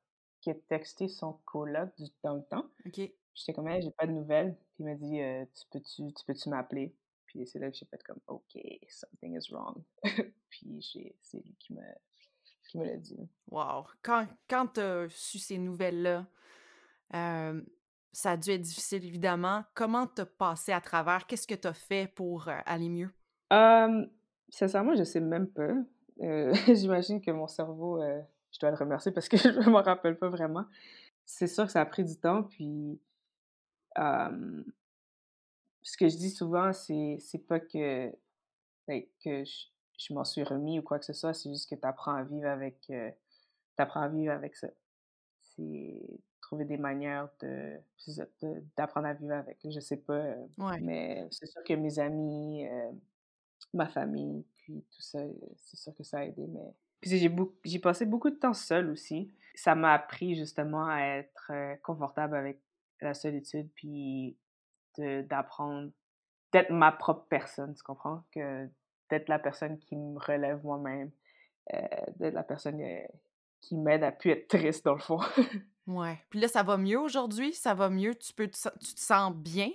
qui 0.42 0.52
a 0.52 0.54
texté 0.70 1.08
son 1.08 1.34
coloc 1.46 1.90
dans 2.24 2.36
le 2.36 2.44
temps. 2.44 2.70
OK. 2.86 3.02
J'étais 3.34 3.54
comme, 3.54 3.70
j'ai 3.82 3.92
pas 3.92 4.06
de 4.06 4.12
nouvelles. 4.12 4.56
Puis 4.76 4.84
il 4.84 4.86
m'a 4.86 4.96
dit, 4.96 5.20
euh, 5.22 5.46
tu 5.54 5.66
peux-tu 5.72 6.14
tu 6.14 6.26
peux 6.26 6.50
m'appeler? 6.50 6.96
Puis 7.26 7.48
c'est 7.48 7.60
là 7.60 7.72
que 7.72 7.78
j'ai 7.78 7.86
fait 7.86 8.04
comme, 8.04 8.20
OK, 8.28 8.60
something 8.90 9.38
is 9.38 9.52
wrong. 9.52 9.82
puis 10.50 11.16
c'est 11.22 11.38
lui 11.38 11.56
qui 11.58 11.74
me, 11.74 11.82
qui 12.72 12.78
me 12.78 12.86
l'a 12.86 12.96
dit. 12.96 13.18
Wow. 13.50 13.86
Quand, 14.02 14.26
quand 14.50 14.68
tu 14.68 14.80
as 14.80 15.10
su 15.10 15.40
ces 15.40 15.58
nouvelles-là, 15.58 16.26
euh, 17.14 17.62
ça 18.14 18.32
a 18.32 18.38
dû 18.38 18.52
être 18.52 18.62
difficile, 18.62 19.06
évidemment. 19.06 19.66
Comment 19.74 20.08
t'as 20.08 20.26
passé 20.26 20.72
à 20.72 20.80
travers? 20.80 21.28
Qu'est-ce 21.28 21.48
que 21.48 21.56
tu 21.56 21.68
as 21.68 21.74
fait 21.74 22.10
pour 22.16 22.48
euh, 22.48 22.58
aller 22.66 22.88
mieux? 22.88 23.10
Sincèrement, 24.50 24.96
je 24.96 25.04
sais 25.04 25.20
même 25.20 25.48
pas. 25.48 25.74
J'imagine 26.74 27.20
que 27.20 27.32
mon 27.32 27.48
cerveau 27.48 28.02
je 28.52 28.60
dois 28.60 28.70
le 28.70 28.78
remercier 28.78 29.12
parce 29.12 29.28
que 29.28 29.38
je 29.38 29.50
ne 29.50 29.70
m'en 29.70 29.82
rappelle 29.82 30.18
pas 30.18 30.30
vraiment. 30.30 30.66
C'est 31.26 31.48
sûr 31.48 31.66
que 31.66 31.72
ça 31.72 31.82
a 31.82 31.86
pris 31.86 32.06
du 32.06 32.18
temps, 32.18 32.44
puis 32.44 33.02
ce 33.98 35.98
que 35.98 36.08
je 36.08 36.16
dis 36.16 36.30
souvent, 36.30 36.72
c'est 36.72 37.46
pas 37.48 37.60
que, 37.60 38.14
ben, 38.88 39.04
que 39.24 39.44
je, 40.08 40.14
m'en 40.14 40.24
suis 40.24 40.44
remis 40.44 40.80
ou 40.80 40.82
quoi 40.82 41.00
que 41.00 41.06
ce 41.06 41.14
soit, 41.14 41.34
c'est 41.34 41.50
juste 41.50 41.70
que 41.70 41.76
tu 41.76 41.88
apprends 41.88 42.16
à 42.16 42.24
vivre 42.24 42.48
avec 42.48 42.78
euh, 42.90 43.12
à 43.78 44.08
vivre 44.10 44.32
avec 44.32 44.56
ça. 44.56 44.68
C'est 45.40 46.02
trouver 46.42 46.66
des 46.66 46.78
manières 46.78 47.30
de 47.42 47.80
d'apprendre 48.78 49.08
à 49.08 49.14
vivre 49.14 49.34
avec. 49.34 49.58
Je 49.64 49.80
sais 49.80 49.98
pas, 49.98 50.14
euh, 50.14 50.48
mais 50.82 51.28
c'est 51.32 51.48
sûr 51.48 51.64
que 51.64 51.74
mes 51.74 52.00
amis, 52.00 52.68
euh, 52.68 52.92
ma 53.74 53.88
famille, 53.88 54.46
puis 54.56 54.86
tout 54.92 55.02
ça, 55.02 55.20
c'est 55.58 55.78
sûr 55.78 55.96
que 55.96 56.04
ça 56.04 56.20
a 56.20 56.26
aidé. 56.26 56.46
Mais 56.48 56.74
puis 57.00 57.10
j'ai 57.10 57.36
j'ai 57.66 57.80
passé 57.80 58.06
beaucoup 58.06 58.30
de 58.30 58.36
temps 58.36 58.54
seule 58.54 58.90
aussi. 58.90 59.34
Ça 59.56 59.76
m'a 59.76 59.94
appris 59.94 60.36
justement 60.36 60.86
à 60.86 61.00
être 61.02 61.52
confortable 61.82 62.36
avec 62.36 62.62
la 63.02 63.14
solitude, 63.14 63.70
puis 63.74 64.38
d'apprendre 64.98 65.92
d'être 66.52 66.70
ma 66.70 66.92
propre 66.92 67.26
personne, 67.30 67.74
tu 67.74 67.84
comprends? 67.84 68.24
Que 68.32 68.70
d'être 69.12 69.30
la 69.30 69.40
personne 69.40 69.78
qui 69.78 69.96
me 69.96 70.18
relève 70.18 70.64
moi-même, 70.64 71.12
euh, 71.74 71.78
d'être 72.16 72.34
la 72.34 72.44
personne 72.44 72.82
euh, 72.82 73.06
qui 73.60 73.76
m'aide 73.76 74.04
à 74.04 74.12
plus 74.12 74.32
être 74.32 74.48
triste, 74.48 74.86
dans 74.86 74.96
le 74.96 75.02
fond. 75.02 75.20
ouais. 75.88 76.18
Puis 76.30 76.40
là, 76.40 76.48
ça 76.48 76.64
va 76.64 76.78
mieux 76.78 77.00
aujourd'hui? 77.00 77.54
Ça 77.54 77.76
va 77.76 77.90
mieux? 77.90 78.16
Tu, 78.16 78.34
peux, 78.34 78.48
tu, 78.48 78.96
te 78.96 79.00
sens 79.00 79.36
bien? 79.36 79.70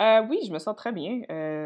Euh, 0.00 0.24
oui, 0.28 0.38
je 0.46 0.52
me 0.52 0.58
sens 0.58 0.76
très 0.76 0.92
bien. 0.92 1.22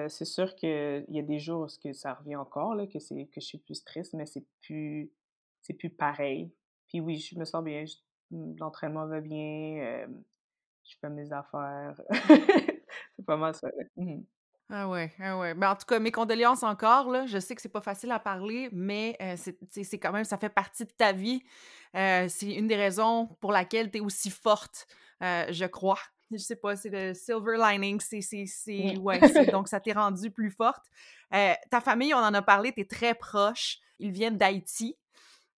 c'est 0.08 0.24
sûr 0.24 0.56
qu'il 0.56 1.04
y 1.08 1.18
a 1.18 1.22
des 1.22 1.38
jours 1.38 1.68
où 1.84 1.92
ça 1.92 2.14
revient 2.14 2.36
encore, 2.36 2.74
là, 2.74 2.86
que, 2.86 2.98
c'est, 2.98 3.26
que 3.26 3.40
je 3.40 3.46
suis 3.46 3.58
plus 3.58 3.84
triste, 3.84 4.14
mais 4.14 4.26
c'est 4.26 4.44
plus, 4.62 5.12
c'est 5.60 5.74
plus 5.74 5.90
pareil. 5.90 6.50
Puis 6.88 7.00
oui, 7.00 7.18
je 7.18 7.38
me 7.38 7.44
sens 7.44 7.62
bien. 7.62 7.84
l'entraînement 8.30 9.06
va 9.06 9.20
bien. 9.20 10.06
je 10.84 10.96
fais 10.98 11.10
mes 11.10 11.30
affaires. 11.30 12.00
c'est 13.16 13.26
pas 13.26 13.36
mal 13.36 13.54
ça. 13.54 13.68
Ah 14.70 14.88
ouais, 14.88 15.12
ah 15.20 15.38
ouais. 15.38 15.54
Mais 15.54 15.66
en 15.66 15.76
tout 15.76 15.84
cas, 15.86 15.98
mes 15.98 16.10
condoléances 16.10 16.62
encore, 16.62 17.10
là. 17.10 17.26
Je 17.26 17.38
sais 17.38 17.54
que 17.54 17.60
c'est 17.60 17.68
pas 17.68 17.80
facile 17.80 18.10
à 18.10 18.18
parler, 18.18 18.68
mais 18.72 19.18
c'est 19.36 19.98
quand 19.98 20.12
même, 20.12 20.24
ça 20.24 20.38
fait 20.38 20.48
partie 20.48 20.84
de 20.84 20.90
ta 20.90 21.12
vie. 21.12 21.42
c'est 21.94 22.54
une 22.54 22.66
des 22.66 22.76
raisons 22.76 23.26
pour 23.40 23.52
laquelle 23.52 23.90
tu 23.90 23.98
es 23.98 24.00
aussi 24.00 24.30
forte, 24.30 24.86
je 25.20 25.66
crois. 25.66 25.98
Je 26.30 26.38
sais 26.38 26.56
pas, 26.56 26.76
c'est 26.76 26.88
le 26.88 27.12
silver 27.12 27.58
lining, 27.58 28.00
c'est... 28.00 28.96
Ouais, 28.98 29.20
donc 29.50 29.68
ça 29.68 29.80
t'est 29.80 29.92
rendu 29.92 30.30
plus 30.30 30.50
forte. 30.50 30.84
ta 31.30 31.80
famille, 31.82 32.14
on 32.14 32.18
en 32.18 32.32
a 32.32 32.42
parlé, 32.42 32.72
tu 32.72 32.80
es 32.80 32.84
très 32.86 33.14
proche. 33.14 33.78
Ils 33.98 34.12
viennent 34.12 34.38
d'Haïti. 34.38 34.96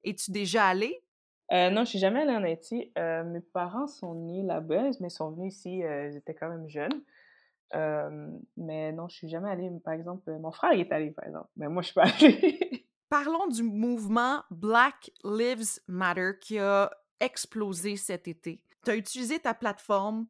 Es-tu 0.03 0.31
déjà 0.31 0.67
allée? 0.67 1.03
non, 1.51 1.83
je 1.83 1.89
suis 1.89 1.99
jamais 1.99 2.21
allée 2.21 2.35
en 2.35 2.43
Haïti. 2.43 2.91
mes 2.97 3.41
parents 3.41 3.85
sont 3.87 4.15
nés 4.15 4.41
là-bas, 4.41 4.89
mais 4.99 5.07
ils 5.07 5.11
sont 5.11 5.29
venus 5.29 5.55
ici, 5.55 5.79
ils 5.79 6.15
étaient 6.17 6.33
quand 6.33 6.49
même 6.49 6.67
jeunes 7.73 8.41
mais 8.57 8.91
non, 8.91 9.07
je 9.07 9.15
suis 9.15 9.29
jamais 9.29 9.49
allée. 9.49 9.69
Par 9.83 9.93
exemple, 9.93 10.31
mon 10.39 10.51
frère 10.51 10.73
il 10.73 10.81
est 10.81 10.91
allé, 10.91 11.11
par 11.11 11.25
exemple, 11.25 11.49
mais 11.57 11.67
moi, 11.67 11.81
je 11.81 11.87
suis 11.87 11.95
pas 11.95 12.03
allée. 12.03 12.87
Parlons 13.09 13.47
du 13.47 13.63
mouvement 13.63 14.41
Black 14.49 15.11
Lives 15.23 15.79
Matter 15.87 16.31
qui 16.41 16.57
a 16.57 16.89
explosé 17.19 17.95
cet 17.95 18.27
été. 18.27 18.61
Tu 18.83 18.91
as 18.91 18.95
utilisé 18.95 19.39
ta 19.39 19.53
plateforme, 19.53 20.25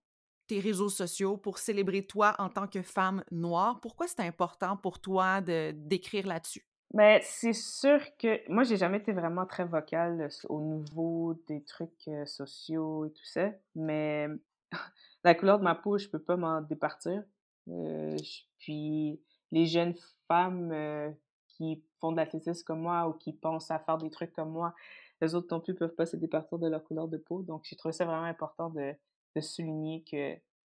tes 0.47 0.59
réseaux 0.59 0.89
sociaux 0.89 1.37
pour 1.37 1.57
célébrer 1.57 2.05
toi 2.05 2.35
en 2.39 2.49
tant 2.49 2.67
que 2.67 2.81
femme 2.81 3.23
noire. 3.31 3.79
Pourquoi 3.81 4.07
c'est 4.07 4.19
important 4.19 4.75
pour 4.77 4.99
toi 4.99 5.41
de 5.41 5.71
d'écrire 5.71 6.27
là-dessus? 6.27 6.67
Mais 6.93 7.19
ben, 7.19 7.21
c'est 7.25 7.53
sûr 7.53 7.99
que 8.17 8.39
moi, 8.51 8.63
j'ai 8.63 8.77
jamais 8.77 8.97
été 8.97 9.13
vraiment 9.13 9.47
très 9.47 9.65
vocale 9.65 10.29
au 10.47 10.61
niveau 10.61 11.41
des 11.47 11.63
trucs 11.63 12.09
sociaux 12.25 13.05
et 13.05 13.11
tout 13.11 13.25
ça, 13.25 13.49
mais 13.73 14.27
la 15.23 15.33
couleur 15.33 15.57
de 15.57 15.63
ma 15.63 15.73
peau, 15.73 15.97
je 15.97 16.07
peux 16.07 16.21
pas 16.21 16.35
m'en 16.35 16.61
départir. 16.61 17.23
Euh, 17.69 18.17
puis 18.59 19.21
les 19.51 19.65
jeunes 19.65 19.95
femmes 20.27 20.71
euh, 20.71 21.11
qui 21.47 21.83
font 21.99 22.11
de 22.11 22.17
l'athlétisme 22.17 22.63
comme 22.65 22.81
moi 22.81 23.07
ou 23.07 23.13
qui 23.13 23.33
pensent 23.33 23.71
à 23.71 23.79
faire 23.79 23.97
des 23.97 24.09
trucs 24.09 24.33
comme 24.33 24.51
moi, 24.51 24.73
les 25.21 25.35
autres 25.35 25.47
non 25.51 25.61
plus 25.61 25.75
peuvent 25.75 25.95
pas 25.95 26.05
se 26.05 26.17
départir 26.17 26.59
de 26.59 26.67
leur 26.67 26.83
couleur 26.83 27.07
de 27.07 27.17
peau. 27.17 27.43
Donc, 27.43 27.63
j'ai 27.63 27.75
trouvé 27.75 27.93
ça 27.93 28.05
vraiment 28.05 28.23
important 28.23 28.69
de, 28.69 28.95
souligner 29.39 30.03
que 30.03 30.35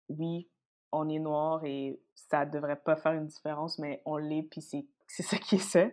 oui, 0.08 0.48
on 0.92 1.08
est 1.08 1.18
noir 1.18 1.64
et 1.64 2.00
ça 2.14 2.46
devrait 2.46 2.80
pas 2.80 2.96
faire 2.96 3.12
une 3.12 3.26
différence, 3.26 3.78
mais 3.78 4.00
on 4.06 4.16
l'est, 4.16 4.44
puis 4.44 4.62
c'est, 4.62 4.86
c'est 5.06 5.22
ça 5.22 5.36
qui 5.36 5.56
est 5.56 5.58
ça. 5.58 5.88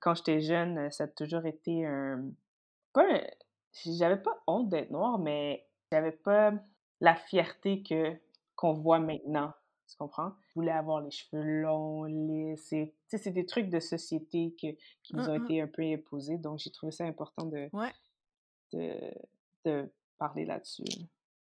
Quand 0.00 0.14
j'étais 0.14 0.40
jeune, 0.40 0.90
ça 0.90 1.04
a 1.04 1.08
toujours 1.08 1.46
été 1.46 1.86
un... 1.86 2.24
Pas 2.92 3.06
J'avais 3.84 4.16
pas 4.16 4.42
honte 4.46 4.70
d'être 4.70 4.90
noir, 4.90 5.18
mais 5.18 5.68
j'avais 5.92 6.12
pas 6.12 6.52
la 7.00 7.14
fierté 7.14 7.82
que 7.82 8.16
qu'on 8.56 8.74
voit 8.74 8.98
maintenant. 8.98 9.52
Tu 9.90 9.96
comprends? 9.96 10.32
Je 10.48 10.54
voulais 10.54 10.72
avoir 10.72 11.00
les 11.00 11.10
cheveux 11.10 11.42
longs, 11.42 12.04
lisses. 12.04 12.74
C'est 13.06 13.30
des 13.30 13.46
trucs 13.46 13.68
de 13.68 13.80
société 13.80 14.54
que, 14.60 14.68
qui 15.02 15.16
nous 15.16 15.28
ont 15.28 15.38
mmh 15.38 15.44
été 15.44 15.60
un 15.60 15.66
peu 15.66 15.82
imposés. 15.82 16.38
Donc, 16.38 16.58
j'ai 16.58 16.70
trouvé 16.70 16.92
ça 16.92 17.04
important 17.04 17.46
de, 17.46 17.68
de, 18.72 19.14
de 19.64 19.92
parler 20.18 20.44
là-dessus. 20.44 20.84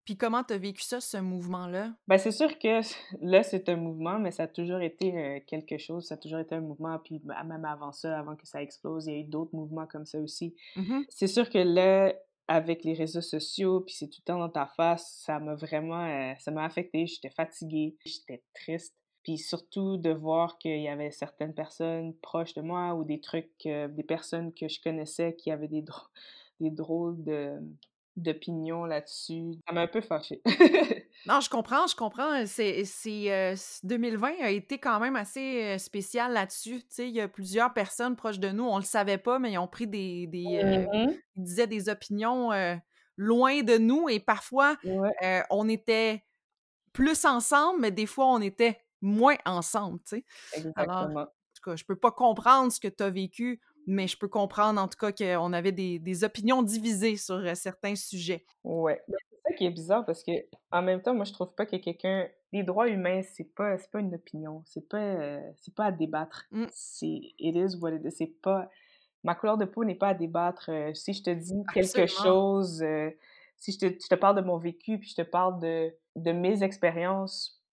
Puis 0.06 0.18
comment 0.18 0.44
tu 0.44 0.54
as 0.54 0.58
vécu 0.58 0.84
ça, 0.84 1.00
ce 1.00 1.18
mouvement-là? 1.18 1.94
Ben 2.08 2.18
c'est 2.18 2.32
sûr 2.32 2.60
que 2.60 2.82
là, 3.22 3.42
c'est 3.42 3.70
un 3.70 3.78
mouvement, 3.78 4.20
mais 4.20 4.32
ça 4.32 4.44
a 4.44 4.48
toujours 4.48 4.82
été 4.82 5.18
euh, 5.18 5.40
quelque 5.48 5.78
chose, 5.78 6.08
ça 6.08 6.16
a 6.16 6.18
toujours 6.18 6.40
été 6.40 6.56
un 6.56 6.62
mouvement, 6.62 7.00
puis 7.00 7.22
même 7.24 7.64
avant 7.64 7.94
ça, 7.94 8.20
avant 8.20 8.36
que 8.36 8.46
ça 8.46 8.62
explose, 8.62 9.08
il 9.08 9.14
y 9.14 9.16
a 9.16 9.20
eu 9.20 9.24
d'autres 9.24 9.56
mouvements 9.56 9.88
comme 9.88 10.06
ça 10.06 10.20
aussi. 10.20 10.56
Mmh 10.76 11.04
c'est 11.08 11.28
sûr 11.28 11.50
que 11.50 11.60
là, 11.60 12.14
avec 12.48 12.84
les 12.84 12.94
réseaux 12.94 13.22
sociaux, 13.22 13.82
puis 13.82 13.96
c'est 13.96 14.08
tout 14.08 14.20
le 14.22 14.26
temps 14.26 14.40
dans 14.40 14.50
ta 14.50 14.68
face, 14.68 15.22
ça 15.26 15.40
m'a 15.40 15.56
vraiment, 15.56 16.06
euh, 16.06 16.34
ça 16.40 16.52
m'a 16.52 16.66
affecté. 16.66 17.06
J'étais 17.06 17.30
fatiguée, 17.30 17.96
j'étais 18.06 18.44
triste. 18.54 18.96
Puis 19.24 19.38
surtout 19.38 19.98
de 19.98 20.10
voir 20.10 20.58
qu'il 20.58 20.82
y 20.82 20.90
avait 20.90 21.12
certaines 21.12 21.54
personnes 21.54 22.14
proches 22.22 22.54
de 22.56 22.62
moi 22.62 22.94
ou 22.94 23.06
des 23.06 23.22
trucs, 23.22 23.50
des 23.64 24.04
personnes 24.06 24.54
que 24.54 24.68
je 24.68 24.82
connaissais 24.82 25.34
qui 25.38 25.50
avaient 25.50 25.70
des 25.70 25.86
drôles 26.60 27.24
de, 27.24 27.58
d'opinion 28.16 28.86
là-dessus. 28.86 29.56
Ça 29.68 29.74
m'a 29.74 29.82
un 29.82 29.88
peu 29.88 30.02
fâchée. 30.02 30.42
non, 31.26 31.40
je 31.40 31.50
comprends, 31.50 31.88
je 31.88 31.96
comprends. 31.96 32.46
C'est, 32.46 32.84
2020 33.84 34.30
euh, 34.30 34.44
a 34.44 34.50
été 34.50 34.78
quand 34.78 35.00
même 35.00 35.16
assez 35.16 35.64
euh, 35.64 35.78
spécial 35.78 36.34
là-dessus. 36.34 36.84
il 37.00 37.10
y 37.10 37.22
a 37.22 37.28
plusieurs 37.28 37.74
personnes 37.74 38.16
proches 38.16 38.40
de 38.40 38.50
nous, 38.50 38.66
on 38.66 38.78
le 38.78 38.84
savait 38.84 39.18
pas, 39.18 39.40
mais 39.40 39.54
ils 39.54 39.58
ont 39.58 39.68
pris 39.68 39.88
des... 39.88 40.28
des 40.28 40.62
euh, 40.64 41.08
mmh 41.08 41.14
ils 41.36 41.44
disaient 41.44 41.66
des 41.66 41.90
opinions 41.90 42.52
loin 43.18 43.64
de 43.64 43.80
nous 43.80 44.08
et 44.08 44.20
parfois, 44.20 44.78
on 45.50 45.68
était 45.68 46.24
plus 46.92 47.26
ensemble, 47.26 47.82
mais 47.82 47.90
des 47.90 48.06
fois, 48.06 48.28
on 48.28 48.40
était 48.40 48.80
moins 49.02 49.36
ensemble, 49.46 49.98
tu 50.08 50.18
sais. 50.18 50.26
Exactement. 50.54 51.22
en 51.22 51.26
tout 51.26 51.62
cas, 51.72 51.76
je 51.76 51.84
peux 51.86 51.96
pas 51.96 52.12
comprendre 52.12 52.72
ce 52.72 52.80
que 52.80 52.88
tu 52.88 53.02
as 53.02 53.10
vécu 53.10 53.62
mais 53.88 54.08
je 54.08 54.18
peux 54.18 54.28
comprendre 54.28 54.82
en 54.82 54.88
tout 54.88 54.98
cas 54.98 55.12
qu'on 55.12 55.54
avait 55.54 55.72
des, 55.72 56.00
des, 56.00 56.24
opinions 56.24 56.64
divisées 56.64 57.18
sur 57.18 57.36
euh, 57.36 57.56
certains 57.56 57.96
sujets. 57.96 58.46
Ouais. 58.64 59.02
C'est 59.08 59.50
ça 59.50 59.54
qui 59.56 59.66
est 59.66 59.72
bizarre 59.72 60.06
parce 60.06 60.24
que 60.24 60.32
en 60.72 60.82
même 60.82 61.02
temps, 61.02 61.14
moi 61.14 61.26
je 61.26 61.34
trouve 61.34 61.54
pas 61.54 61.66
que 61.66 61.76
quelqu'un. 61.78 62.28
Les 62.52 62.62
droits 62.62 62.88
humains, 62.88 63.22
c'est 63.24 63.52
pas, 63.56 63.78
pas 63.92 64.00
une 64.00 64.14
opinion. 64.14 64.62
C'est 64.66 64.88
pas, 64.88 65.00
euh, 65.00 65.52
c'est 65.58 65.74
pas 65.74 65.86
à 65.86 65.92
débattre. 65.92 66.46
Mmh. 66.52 66.66
C'est. 66.72 67.22
It 67.40 67.56
is 67.56 67.78
what 67.78 67.94
it 67.94 68.06
is. 68.06 68.12
C'est 68.12 68.42
pas. 68.42 68.70
Ma 69.24 69.34
couleur 69.36 69.58
de 69.58 69.66
peau 69.66 69.84
n'est 69.84 69.96
pas 69.96 70.10
à 70.10 70.14
débattre. 70.14 70.70
Euh, 70.70 70.94
si 70.94 71.14
je 71.14 71.24
te 71.24 71.30
dis 71.32 71.64
quelque 71.74 72.06
chose, 72.06 72.84
si 73.58 73.72
je 73.72 73.80
te, 73.80 73.86
je 73.86 74.08
te, 74.08 74.16
parle 74.16 74.36
de 74.36 74.42
mon 74.42 74.58
vécu, 74.58 75.00
puis 75.00 75.10
je 75.10 75.16
te 75.16 75.22
parle 75.22 75.60
de, 75.60 75.94
de 76.16 76.32
mes 76.32 76.62
expériences, 76.64 77.64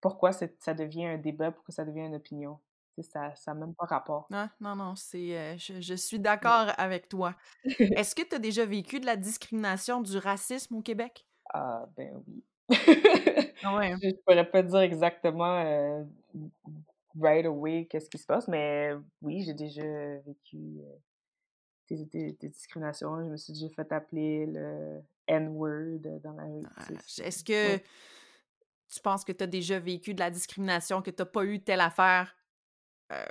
pourquoi 0.00 0.32
ça 0.32 0.74
devient 0.74 1.06
un 1.06 1.18
débat, 1.18 1.50
pourquoi 1.50 1.74
ça 1.74 1.84
devient 1.84 2.06
une 2.06 2.14
opinion? 2.14 2.58
Ça 2.98 3.32
n'a 3.46 3.54
même 3.54 3.74
pas 3.74 3.86
rapport. 3.86 4.26
Non, 4.30 4.48
non, 4.60 4.76
non, 4.76 4.94
c'est, 4.96 5.36
euh, 5.36 5.56
je, 5.56 5.94
suis 5.94 6.18
d'accord 6.18 6.72
avec 6.76 7.08
toi. 7.08 7.34
Est-ce 7.78 8.14
que 8.14 8.22
tu 8.22 8.34
as 8.34 8.38
déjà 8.38 8.64
vécu 8.64 9.00
de 9.00 9.06
la 9.06 9.16
discrimination, 9.16 10.00
du 10.00 10.16
racisme 10.18 10.76
au 10.76 10.82
Québec? 10.82 11.26
Ah, 11.52 11.86
ben 11.96 12.22
oui. 12.26 12.44
ah 13.64 13.76
ouais. 13.76 13.94
Je 14.02 14.08
ne 14.08 14.12
pourrais 14.12 14.48
pas 14.48 14.62
dire 14.62 14.80
exactement 14.80 15.62
euh, 15.64 16.02
right 17.18 17.46
away 17.46 17.86
qu'est-ce 17.86 18.08
qui 18.08 18.18
se 18.18 18.26
passe, 18.26 18.48
mais 18.48 18.92
oui, 19.22 19.42
j'ai 19.42 19.54
déjà 19.54 19.82
vécu 20.26 20.80
euh, 20.80 21.96
des, 22.04 22.36
discriminations. 22.42 23.18
Je 23.18 23.30
me 23.30 23.36
suis 23.36 23.52
déjà 23.52 23.68
fait 23.70 23.92
appeler 23.92 24.46
le 24.46 25.00
N-word 25.26 26.20
dans 26.22 26.32
la 26.32 26.44
rue. 26.44 26.62
Ah, 26.76 26.86
est-ce 27.24 27.42
que 27.44 27.78
tu 28.90 29.00
penses 29.02 29.24
que 29.24 29.32
tu 29.32 29.44
as 29.44 29.46
déjà 29.46 29.78
vécu 29.78 30.14
de 30.14 30.20
la 30.20 30.30
discrimination, 30.30 31.02
que 31.02 31.10
tu 31.10 31.22
n'as 31.22 31.26
pas 31.26 31.44
eu 31.44 31.60
telle 31.60 31.80
affaire? 31.80 32.34
Euh, 33.10 33.24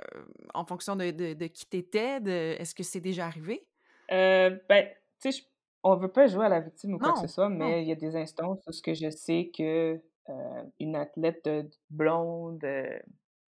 en 0.54 0.64
fonction 0.64 0.96
de, 0.96 1.10
de, 1.10 1.46
qui 1.46 1.66
t'étais? 1.66 2.18
Est-ce 2.60 2.74
que 2.74 2.82
c'est 2.82 3.00
déjà 3.00 3.26
arrivé? 3.26 3.66
Euh, 4.10 4.58
ben, 4.68 4.88
tu 5.20 5.32
sais, 5.32 5.42
on 5.82 5.96
veut 5.96 6.10
pas 6.10 6.26
jouer 6.26 6.46
à 6.46 6.48
la 6.48 6.60
victime 6.60 6.94
ou 6.94 6.98
quoi 6.98 7.12
que 7.12 7.20
ce 7.20 7.26
soit, 7.28 7.48
mais 7.48 7.82
il 7.82 7.88
y 7.88 7.92
a 7.92 7.96
des 7.96 8.16
instances 8.16 8.62
où 8.66 8.72
ce 8.72 8.82
que 8.82 8.94
je 8.94 9.10
sais 9.10 9.50
que 9.56 10.00
euh, 10.28 10.62
une 10.78 10.96
athlète 10.96 11.48
blonde, 11.90 12.64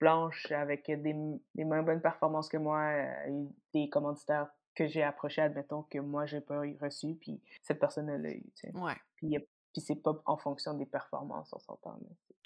blanche 0.02 0.50
avec 0.50 0.86
des, 0.86 1.14
des 1.54 1.64
moins 1.64 1.82
bonnes 1.82 2.00
performances 2.00 2.48
que 2.48 2.56
moi, 2.56 2.80
euh, 2.80 3.44
des 3.72 3.88
commanditaires 3.88 4.48
que 4.74 4.88
j'ai 4.88 5.02
approchés, 5.02 5.42
admettons, 5.42 5.82
que 5.84 5.98
moi, 5.98 6.26
j'ai 6.26 6.40
pas 6.40 6.62
reçu, 6.80 7.14
puis 7.14 7.40
cette 7.62 7.78
personne-là 7.78 8.18
l'a 8.18 8.32
eu, 8.32 8.42
tu 8.56 8.68
sais. 8.68 8.72
Ouais. 8.76 8.96
Puis, 9.16 9.38
puis 9.38 9.80
c'est 9.80 10.02
pas 10.02 10.20
en 10.26 10.36
fonction 10.36 10.74
des 10.74 10.86
performances, 10.86 11.52
on 11.52 11.58
s'entend. 11.58 11.98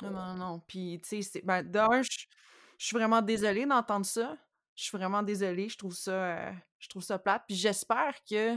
Non, 0.02 0.10
non, 0.10 0.34
non. 0.34 0.62
Puis, 0.66 1.00
tu 1.02 1.22
sais, 1.22 1.40
ben, 1.42 1.62
d'un, 1.62 2.02
je 2.02 2.26
suis 2.84 2.96
vraiment 2.96 3.22
désolée 3.22 3.66
d'entendre 3.66 4.06
ça. 4.06 4.36
Je 4.74 4.84
suis 4.84 4.96
vraiment 4.96 5.22
désolée. 5.22 5.68
Je 5.68 5.78
trouve 5.78 5.94
ça, 5.94 6.12
euh, 6.12 6.52
je 6.78 6.88
trouve 6.88 7.02
ça 7.02 7.18
plate. 7.18 7.44
Puis 7.46 7.56
j'espère 7.56 8.14
que 8.28 8.56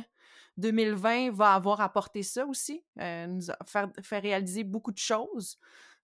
2020 0.58 1.32
va 1.32 1.54
avoir 1.54 1.80
apporté 1.82 2.24
ça 2.24 2.46
aussi, 2.46 2.84
euh, 3.00 3.28
nous 3.28 3.42
faire, 3.66 3.90
réaliser 4.22 4.64
beaucoup 4.64 4.92
de 4.92 4.98
choses. 4.98 5.58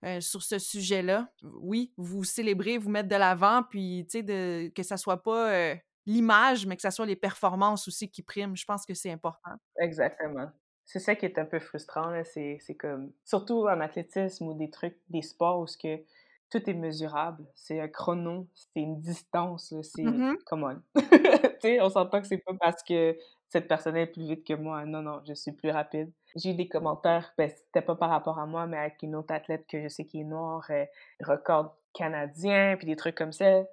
Euh, 0.03 0.21
sur 0.21 0.43
ce 0.43 0.59
sujet-là. 0.59 1.31
Oui, 1.41 1.91
vous 1.97 2.23
célébrez, 2.23 2.77
vous 2.77 2.91
mettre 2.91 3.09
de 3.09 3.15
l'avant, 3.15 3.63
puis 3.63 4.05
sais, 4.07 4.23
que 4.23 4.83
ça 4.83 4.97
soit 4.97 5.23
pas 5.23 5.73
l'image, 6.05 6.67
mais 6.67 6.75
que 6.75 6.81
ça 6.83 6.91
soit 6.91 7.07
les 7.07 7.15
performances 7.15 7.87
aussi 7.87 8.11
qui 8.11 8.21
priment. 8.21 8.55
Je 8.55 8.65
pense 8.65 8.85
que 8.85 8.93
c'est 8.93 9.09
important. 9.09 9.53
Exactement. 9.79 10.51
C'est 10.83 10.99
ça 10.99 11.15
qui 11.15 11.25
est 11.25 11.39
un 11.39 11.45
peu 11.45 11.59
frustrant, 11.59 12.13
c'est 12.25 12.59
comme, 12.77 13.11
surtout 13.23 13.67
en 13.67 13.79
athlétisme 13.79 14.47
ou 14.47 14.53
des 14.53 14.69
trucs, 14.69 14.99
des 15.09 15.23
sports 15.23 15.59
où 15.59 15.65
ce 15.65 15.77
que 15.77 16.03
tout 16.49 16.69
est 16.69 16.73
mesurable. 16.73 17.45
C'est 17.55 17.79
un 17.79 17.87
chrono, 17.87 18.47
c'est 18.53 18.81
une 18.81 18.99
distance, 18.99 19.73
c'est, 19.81 20.03
mm-hmm. 20.03 20.43
come 20.45 20.63
on. 20.63 21.01
tu 21.61 21.81
on 21.81 21.89
s'entend 21.89 22.21
que 22.21 22.27
c'est 22.27 22.37
pas 22.37 22.53
parce 22.59 22.83
que 22.83 23.17
cette 23.49 23.67
personne 23.67 23.95
est 23.95 24.07
plus 24.07 24.27
vite 24.27 24.45
que 24.45 24.53
moi. 24.53 24.85
Non, 24.85 25.01
non, 25.01 25.21
je 25.27 25.33
suis 25.33 25.51
plus 25.51 25.71
rapide. 25.71 26.11
J'ai 26.35 26.51
eu 26.51 26.53
des 26.55 26.67
commentaires, 26.67 27.33
ben, 27.37 27.49
c'était 27.49 27.81
pas 27.81 27.95
par 27.95 28.09
rapport 28.09 28.39
à 28.39 28.45
moi, 28.45 28.67
mais 28.67 28.77
avec 28.77 29.01
une 29.01 29.15
autre 29.15 29.33
athlète 29.33 29.65
que 29.67 29.81
je 29.81 29.87
sais 29.87 30.05
qui 30.05 30.21
est 30.21 30.25
noire, 30.25 30.65
euh, 30.69 30.85
record 31.21 31.77
canadien, 31.93 32.75
puis 32.77 32.87
des 32.87 32.95
trucs 32.95 33.15
comme 33.15 33.31
ça. 33.31 33.63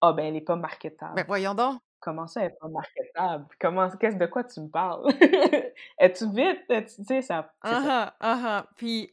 Ah, 0.00 0.12
ben, 0.12 0.26
elle 0.26 0.36
est 0.36 0.40
pas 0.40 0.56
marketable. 0.56 1.14
Ben, 1.14 1.24
voyons 1.26 1.54
donc. 1.54 1.80
Comment 2.00 2.26
ça, 2.26 2.42
elle 2.42 2.48
est 2.48 2.58
pas 2.60 2.68
marketable? 2.68 3.46
Comment, 3.58 3.88
qu'est-ce 3.90 4.16
de 4.16 4.26
quoi 4.26 4.44
tu 4.44 4.60
me 4.60 4.68
parles? 4.68 5.06
Es-tu 5.98 6.28
vite? 6.30 6.66
Tu 6.68 7.04
sais, 7.04 7.22
ça. 7.22 7.50
Ah, 7.62 8.12
ah, 8.20 8.40
ah, 8.44 8.66
Puis, 8.76 9.10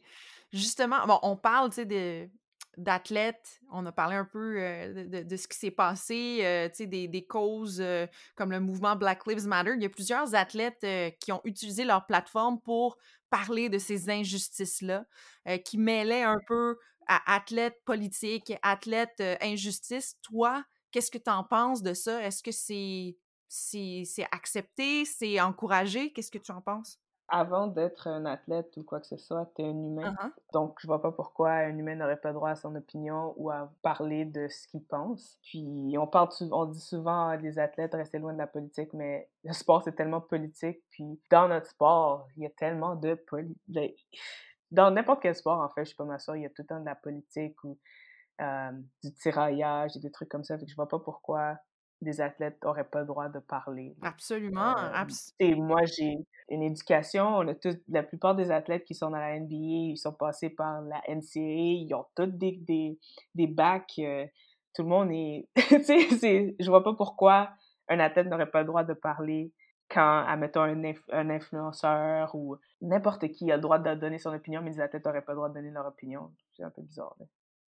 justement, 0.52 1.06
bon, 1.06 1.18
on 1.22 1.36
parle, 1.36 1.70
tu 1.70 1.76
sais, 1.76 1.86
de 1.86 2.28
d'athlètes. 2.76 3.60
On 3.70 3.84
a 3.86 3.92
parlé 3.92 4.16
un 4.16 4.24
peu 4.24 4.56
euh, 4.58 5.24
de, 5.24 5.36
ce 5.36 5.46
qui 5.46 5.58
s'est 5.58 5.70
passé, 5.70 6.38
euh, 6.42 6.68
des, 6.78 7.26
causes 7.26 7.80
euh, 7.80 8.06
comme 8.34 8.50
le 8.50 8.60
mouvement 8.60 8.96
Black 8.96 9.26
Lives 9.26 9.46
Matter. 9.46 9.72
Il 9.76 9.82
y 9.82 9.86
a 9.86 9.90
plusieurs 9.90 10.34
athlètes 10.34 10.86
qui 11.20 11.32
ont 11.32 11.40
utilisé 11.44 11.84
leur 11.84 12.06
plateforme 12.06 12.60
pour 12.60 12.96
parler 13.30 13.68
de 13.68 13.78
ces 13.78 14.10
injustices-là, 14.10 15.06
qui 15.64 15.78
mêlaient 15.78 16.22
un 16.22 16.38
peu 16.46 16.76
à 17.06 17.34
athlètes 17.34 17.80
politiques, 17.84 18.52
athlètes 18.62 19.22
injustice. 19.40 20.16
Toi, 20.22 20.64
qu'est-ce 20.90 21.10
que 21.10 21.18
tu 21.18 21.30
en 21.30 21.44
penses 21.44 21.82
de 21.82 21.94
ça? 21.94 22.22
Est-ce 22.22 22.42
que 22.42 22.52
c'est 22.52 23.16
c'est 23.48 24.26
accepté, 24.32 25.04
c'est 25.04 25.40
encouragé? 25.40 26.12
Qu'est-ce 26.12 26.30
que 26.30 26.38
tu 26.38 26.52
en 26.52 26.62
penses? 26.62 27.01
Avant 27.32 27.66
d'être 27.66 28.08
un 28.08 28.26
athlète 28.26 28.76
ou 28.76 28.84
quoi 28.84 29.00
que 29.00 29.06
ce 29.06 29.16
soit, 29.16 29.50
tu 29.56 29.62
es 29.62 29.64
un 29.64 29.70
humain. 29.70 30.14
Uh-huh. 30.14 30.30
Donc, 30.52 30.76
je 30.78 30.86
vois 30.86 31.00
pas 31.00 31.12
pourquoi 31.12 31.50
un 31.50 31.78
humain 31.78 31.94
n'aurait 31.94 32.20
pas 32.20 32.34
droit 32.34 32.50
à 32.50 32.56
son 32.56 32.76
opinion 32.76 33.32
ou 33.38 33.50
à 33.50 33.72
parler 33.80 34.26
de 34.26 34.48
ce 34.48 34.68
qu'il 34.68 34.84
pense. 34.84 35.38
Puis, 35.42 35.96
on, 35.98 36.06
parle, 36.06 36.28
on 36.50 36.66
dit 36.66 36.80
souvent 36.80 37.34
des 37.38 37.58
athlètes, 37.58 37.94
rester 37.94 38.18
loin 38.18 38.34
de 38.34 38.38
la 38.38 38.46
politique, 38.46 38.92
mais 38.92 39.30
le 39.44 39.54
sport, 39.54 39.82
c'est 39.82 39.94
tellement 39.94 40.20
politique. 40.20 40.82
Puis, 40.90 41.18
dans 41.30 41.48
notre 41.48 41.68
sport, 41.68 42.28
il 42.36 42.42
y 42.42 42.46
a 42.46 42.50
tellement 42.50 42.96
de 42.96 43.14
politique. 43.14 44.06
Dans 44.70 44.90
n'importe 44.90 45.22
quel 45.22 45.34
sport, 45.34 45.58
en 45.58 45.70
fait, 45.70 45.84
je 45.84 45.88
suis 45.88 45.96
pas 45.96 46.04
ma 46.04 46.18
soeur, 46.18 46.36
il 46.36 46.42
y 46.42 46.46
a 46.46 46.50
tout 46.50 46.62
le 46.62 46.66
temps 46.66 46.80
de 46.80 46.86
la 46.86 46.96
politique 46.96 47.64
ou 47.64 47.78
euh, 48.42 48.72
du 49.02 49.14
tiraillage 49.14 49.96
et 49.96 50.00
des 50.00 50.10
trucs 50.10 50.28
comme 50.28 50.44
ça. 50.44 50.58
Fait 50.58 50.66
que 50.66 50.70
je 50.70 50.76
vois 50.76 50.88
pas 50.88 50.98
pourquoi 50.98 51.56
des 52.02 52.20
athlètes 52.20 52.58
n'auraient 52.62 52.88
pas 52.88 53.00
le 53.00 53.06
droit 53.06 53.28
de 53.28 53.38
parler. 53.38 53.94
Absolument. 54.02 54.74
et 55.38 55.54
moi, 55.54 55.80
j'ai 55.84 56.16
une 56.48 56.62
éducation. 56.62 57.24
On 57.24 57.48
a 57.48 57.54
la 57.88 58.02
plupart 58.02 58.34
des 58.34 58.50
athlètes 58.50 58.84
qui 58.84 58.94
sont 58.94 59.10
dans 59.10 59.18
la 59.18 59.38
NBA, 59.38 59.54
ils 59.92 59.96
sont 59.96 60.12
passés 60.12 60.50
par 60.50 60.82
la 60.82 61.00
NCAA. 61.08 61.86
Ils 61.86 61.94
ont 61.94 62.06
tous 62.14 62.26
des, 62.26 62.58
des, 62.60 62.98
des 63.34 63.46
bacs. 63.46 63.98
Euh, 63.98 64.26
tout 64.74 64.82
le 64.82 64.88
monde 64.88 65.10
est... 65.12 65.48
tu 65.56 66.18
sais, 66.18 66.56
je 66.58 66.70
vois 66.70 66.82
pas 66.82 66.94
pourquoi 66.94 67.50
un 67.88 68.00
athlète 68.00 68.26
n'aurait 68.26 68.50
pas 68.50 68.60
le 68.60 68.66
droit 68.66 68.84
de 68.84 68.94
parler 68.94 69.52
quand, 69.88 70.24
admettons, 70.26 70.62
un, 70.62 70.82
un 71.12 71.30
influenceur 71.30 72.34
ou 72.34 72.56
n'importe 72.80 73.28
qui 73.28 73.52
a 73.52 73.56
le 73.56 73.62
droit 73.62 73.78
de 73.78 73.94
donner 73.94 74.18
son 74.18 74.32
opinion, 74.32 74.62
mais 74.62 74.70
les 74.70 74.80
athlètes 74.80 75.04
n'auraient 75.04 75.22
pas 75.22 75.32
le 75.32 75.36
droit 75.36 75.48
de 75.50 75.54
donner 75.54 75.70
leur 75.70 75.86
opinion. 75.86 76.32
C'est 76.52 76.62
un 76.62 76.70
peu 76.70 76.82
bizarre. 76.82 77.14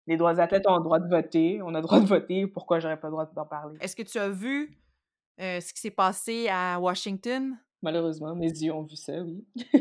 Les 0.07 0.17
droits 0.17 0.39
athlètes 0.39 0.67
ont 0.67 0.77
le 0.77 0.83
droit 0.83 0.99
de 0.99 1.07
voter. 1.07 1.61
On 1.61 1.69
a 1.69 1.79
le 1.79 1.83
droit 1.83 1.99
de 1.99 2.05
voter. 2.05 2.47
Pourquoi 2.47 2.79
j'aurais 2.79 2.99
pas 2.99 3.07
le 3.07 3.11
droit 3.11 3.25
d'en 3.25 3.45
parler? 3.45 3.77
Est-ce 3.79 3.95
que 3.95 4.03
tu 4.03 4.17
as 4.17 4.29
vu 4.29 4.77
euh, 5.39 5.59
ce 5.61 5.73
qui 5.73 5.79
s'est 5.79 5.91
passé 5.91 6.47
à 6.49 6.79
Washington? 6.79 7.57
Malheureusement, 7.81 8.35
mes 8.35 8.49
yeux 8.49 8.73
ont 8.73 8.83
vu 8.83 8.95
ça, 8.95 9.13
oui. 9.21 9.45
tu 9.55 9.73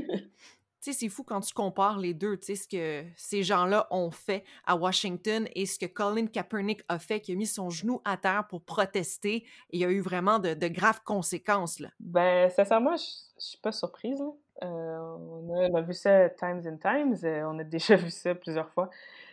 sais, 0.80 0.92
c'est 0.92 1.08
fou 1.08 1.22
quand 1.22 1.40
tu 1.40 1.54
compares 1.54 1.98
les 1.98 2.14
deux, 2.14 2.36
tu 2.36 2.46
sais, 2.46 2.54
ce 2.56 2.66
que 2.66 3.08
ces 3.16 3.44
gens-là 3.44 3.86
ont 3.92 4.10
fait 4.10 4.42
à 4.66 4.74
Washington 4.74 5.46
et 5.54 5.66
ce 5.66 5.78
que 5.78 5.86
Colin 5.86 6.26
Kaepernick 6.26 6.82
a 6.88 6.98
fait, 6.98 7.20
qui 7.20 7.32
a 7.32 7.36
mis 7.36 7.46
son 7.46 7.70
genou 7.70 8.00
à 8.04 8.16
terre 8.16 8.46
pour 8.48 8.62
protester 8.62 9.36
et 9.36 9.44
il 9.70 9.80
y 9.80 9.84
a 9.84 9.90
eu 9.90 10.00
vraiment 10.00 10.40
de, 10.40 10.54
graves 10.68 11.02
conséquences, 11.04 11.78
là. 11.78 11.90
Ben, 12.00 12.50
sincèrement, 12.50 12.96
je, 12.96 13.04
suis 13.38 13.58
pas 13.58 13.70
surprise, 13.70 14.20
euh, 14.64 14.66
on, 14.66 15.76
a, 15.76 15.80
vu 15.80 15.94
ça 15.94 16.28
times 16.30 16.62
and 16.66 16.78
times, 16.78 17.16
euh, 17.22 17.44
on 17.46 17.58
a 17.60 17.64
déjà 17.64 17.94
vu 17.96 18.10
ça 18.10 18.34
plusieurs 18.34 18.70
fois 18.70 18.90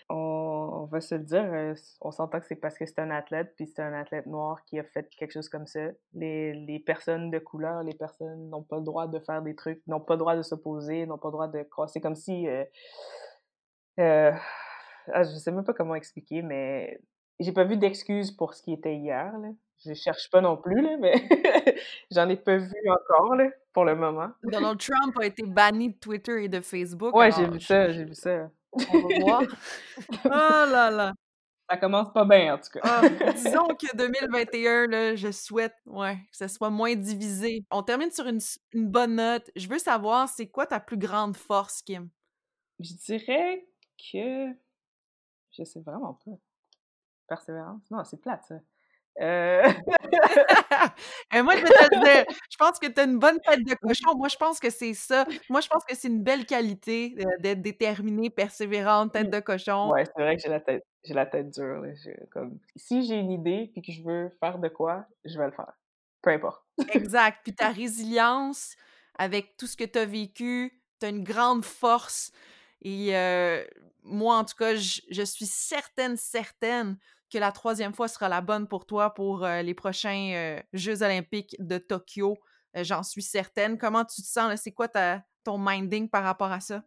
on, 0.10 0.88
va 0.92 1.02
se 1.02 1.16
le 1.16 1.24
dire, 1.24 1.44
euh, 1.54 1.76
on 2.02 2.12
s'entend 2.12 2.40
que 2.40 2.46
c'est 2.48 2.56
parce 2.56 2.78
que 2.78 2.86
c'est 2.86 3.00
un 3.00 3.12
athlète, 3.12 3.54
puis 3.56 3.68
c'est 3.68 3.82
un 3.82 3.94
athlète 3.94 4.26
noir 4.26 4.64
qui 4.66 4.80
a 4.80 4.84
fait 4.84 5.08
quelque 5.10 5.32
chose 5.32 5.50
comme 5.50 5.68
ça. 5.68 5.82
Les, 6.14 6.54
les 6.54 6.80
personnes 6.80 7.30
de 7.30 7.40
couleur, 7.40 7.84
les 7.84 7.94
personnes 7.94 8.50
n'ont 8.50 8.64
pas 8.64 8.78
le 8.78 8.84
droit 8.84 9.08
de 9.08 9.20
faire 9.20 9.42
des 9.42 9.56
trucs, 9.56 9.86
n'ont 9.88 10.00
pas 10.00 10.16
le 10.16 10.20
droit 10.20 10.36
de 10.36 10.42
s'opposer, 10.42 11.06
n'ont 11.06 11.18
pas 11.18 11.28
le 11.28 11.34
droit 11.34 11.48
de 11.48 11.64
croire. 11.64 11.90
C'est 11.90 12.02
comme 12.02 12.16
si... 12.16 12.48
Euh, 12.48 12.64
euh, 14.00 14.32
ah, 15.14 15.24
je 15.24 15.36
sais 15.36 15.52
même 15.52 15.64
pas 15.64 15.74
comment 15.74 15.96
expliquer, 15.96 16.42
mais 16.42 17.00
j'ai 17.40 17.52
pas 17.52 17.64
vu 17.64 17.78
d'excuses 17.78 18.32
pour 18.32 18.54
ce 18.54 18.64
qui 18.64 18.74
était 18.74 18.96
hier. 18.96 19.32
Là. 19.38 19.50
Je 19.86 19.94
cherche 19.94 20.30
pas 20.30 20.42
non 20.42 20.58
plus, 20.58 20.82
là, 20.82 20.98
mais 21.00 21.14
j'en 22.12 22.28
ai 22.30 22.36
pas 22.36 22.58
vu 22.58 22.76
encore 22.90 23.36
là, 23.36 23.50
pour 23.74 23.86
le 23.86 23.96
moment. 23.96 24.30
Donald 24.44 24.80
Trump 24.80 25.18
a 25.20 25.26
été 25.26 25.44
banni 25.46 25.94
de 25.94 25.98
Twitter 25.98 26.44
et 26.44 26.50
de 26.50 26.60
Facebook. 26.60 27.16
Ouais, 27.16 27.32
j'ai 27.32 27.48
vu 27.48 27.60
ça, 27.62 27.90
j'ai 27.92 28.04
vu 28.04 28.16
ça. 28.16 28.50
On 28.74 29.00
va 29.00 29.20
voir. 29.20 29.44
oh 30.26 30.30
là 30.72 30.92
là. 30.92 31.14
Ça 31.70 31.78
commence 31.78 32.12
pas 32.12 32.26
bien, 32.26 32.56
en 32.56 32.58
tout 32.58 32.70
cas. 32.74 32.80
Ah, 32.84 33.02
disons 33.34 33.68
que 33.68 33.96
2021, 33.96 34.88
là, 34.88 35.16
je 35.16 35.32
souhaite 35.32 35.76
ouais, 35.86 36.16
que 36.32 36.38
ça 36.38 36.48
soit 36.48 36.72
moins 36.72 36.96
divisé. 36.96 37.64
On 37.70 37.84
termine 37.84 38.10
sur 38.10 38.26
une, 38.26 38.40
une 38.74 38.88
bonne 38.88 39.16
note. 39.16 39.52
Je 39.56 39.68
veux 39.68 39.78
savoir, 39.78 40.28
c'est 40.30 40.48
quoi 40.48 40.66
ta 40.66 40.80
plus 40.80 40.98
grande 40.98 41.38
force, 41.38 41.84
Kim? 41.84 42.10
Je 42.80 42.94
dirais 42.94 43.68
que... 44.12 44.48
Je 45.52 45.64
sais 45.64 45.82
vraiment 45.82 46.20
pas. 46.26 46.32
Persévérance? 47.28 47.82
Non, 47.92 48.04
c'est 48.04 48.20
plate, 48.20 48.46
ça. 48.48 48.56
Euh... 49.22 49.64
Et 51.34 51.42
moi, 51.42 51.56
je 51.56 51.62
vais 51.62 51.68
te 51.68 52.04
dire, 52.04 52.26
je 52.50 52.58
pense 52.58 52.80
que 52.80 52.88
tu 52.88 53.00
as 53.00 53.04
une 53.04 53.20
bonne 53.20 53.40
tête 53.40 53.64
de 53.64 53.76
cochon. 53.76 54.16
Moi, 54.18 54.28
je 54.30 54.38
pense 54.38 54.60
que 54.60 54.70
c'est 54.70 54.94
ça. 54.94 55.26
Moi, 55.50 55.62
je 55.62 55.68
pense 55.68 55.84
que 55.84 55.96
c'est 55.96 56.08
une 56.08 56.24
belle 56.24 56.46
qualité 56.46 57.16
d'être 57.40 57.62
déterminée, 57.62 58.30
persévérante, 58.30 59.14
tête 59.14 59.30
de 59.30 59.40
cochon. 59.40 59.92
Ouais, 59.92 60.06
c'est 60.06 60.22
vrai 60.22 60.36
que 60.36 60.42
j'ai 60.42 60.50
la 60.50 60.60
tête, 60.60 60.86
j'ai 61.04 61.14
la 61.14 61.26
tête 61.26 61.50
dure. 61.52 61.84
Comme... 62.32 62.60
Si 62.76 63.06
j'ai 63.06 63.16
une 63.16 63.32
idée 63.32 63.72
et 63.76 63.82
que 63.82 63.92
je 63.92 64.04
veux 64.04 64.30
faire 64.40 64.60
de 64.60 64.70
quoi, 64.70 65.06
je 65.26 65.38
vais 65.38 65.46
le 65.46 65.52
faire. 65.52 65.74
Peu 66.22 66.32
importe. 66.32 66.64
exact. 66.94 67.40
Puis 67.44 67.54
ta 67.54 67.70
résilience 67.70 68.76
avec 69.18 69.58
tout 69.58 69.68
ce 69.68 69.76
que 69.76 69.84
tu 69.84 70.00
as 70.00 70.06
vécu, 70.06 70.82
tu 71.00 71.06
as 71.06 71.10
une 71.10 71.24
grande 71.24 71.66
force. 71.66 72.32
Et 72.82 73.16
euh, 73.16 73.64
moi, 74.04 74.38
en 74.38 74.46
tout 74.46 74.56
cas, 74.56 74.76
je, 74.76 75.02
je 75.10 75.24
suis 75.24 75.46
certaine, 75.46 76.16
certaine 76.16 76.98
que 77.30 77.38
la 77.38 77.52
troisième 77.52 77.94
fois 77.94 78.08
sera 78.08 78.30
la 78.30 78.42
bonne 78.42 78.68
pour 78.68 78.86
toi 78.86 79.14
pour 79.14 79.46
euh, 79.46 79.62
les 79.62 79.74
prochains 79.74 80.32
euh, 80.34 80.60
Jeux 80.74 81.04
olympiques 81.04 81.56
de 81.60 81.78
Tokyo. 81.78 82.38
Euh, 82.76 82.84
j'en 82.84 83.04
suis 83.04 83.22
certaine. 83.22 83.78
Comment 83.78 84.06
tu 84.06 84.22
te 84.22 84.28
sens? 84.28 84.60
C'est 84.62 84.72
quoi 84.72 84.88
ta, 84.88 85.24
ton 85.44 85.58
minding 85.58 86.10
par 86.10 86.24
rapport 86.24 86.52
à 86.52 86.60
ça? 86.60 86.84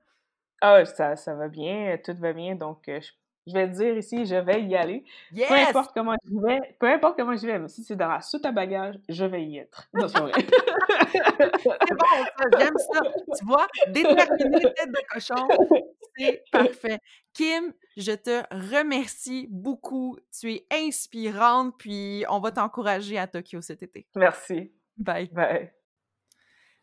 Ah, 0.61 0.85
ça, 0.85 1.17
ça 1.17 1.35
va 1.35 1.49
bien, 1.49 1.99
tout 2.05 2.17
va 2.19 2.33
bien. 2.33 2.55
Donc, 2.55 2.85
je, 2.87 3.53
vais 3.53 3.69
te 3.69 3.75
dire 3.75 3.97
ici, 3.97 4.25
je 4.27 4.37
vais 4.37 4.63
y 4.63 4.77
aller. 4.77 5.05
Peu 5.35 5.55
importe 5.55 5.91
comment 5.93 6.15
je 6.25 6.47
vais, 6.47 6.77
peu 6.79 6.87
importe 6.87 7.17
comment 7.17 7.37
je 7.37 7.47
vais, 7.47 7.59
mais 7.59 7.67
si 7.67 7.83
c'est 7.83 7.97
dans 7.97 8.09
la 8.09 8.21
soute 8.21 8.47
à 8.47 8.53
bagages, 8.53 8.95
je 9.09 9.25
vais 9.25 9.43
y 9.43 9.59
être. 9.59 9.89
c'est 9.95 10.21
bon, 10.21 10.31
ça, 11.65 12.59
j'aime 12.59 12.79
ça. 12.79 13.01
Tu 13.37 13.45
vois, 13.45 13.67
déterminé, 13.89 14.61
tête 14.61 14.89
de 14.89 15.13
cochon, 15.13 15.49
c'est 16.17 16.43
parfait. 16.53 16.99
Kim, 17.35 17.73
je 17.97 18.13
te 18.13 18.43
remercie 18.51 19.47
beaucoup. 19.51 20.19
Tu 20.39 20.53
es 20.53 20.67
inspirante, 20.71 21.75
puis 21.79 22.25
on 22.29 22.41
va 22.41 22.53
t'encourager 22.53 23.19
à 23.19 23.27
Tokyo 23.27 23.61
cet 23.61 23.83
été. 23.83 24.07
Merci. 24.15 24.73
Bye. 24.97 25.29
Bye. 25.33 25.73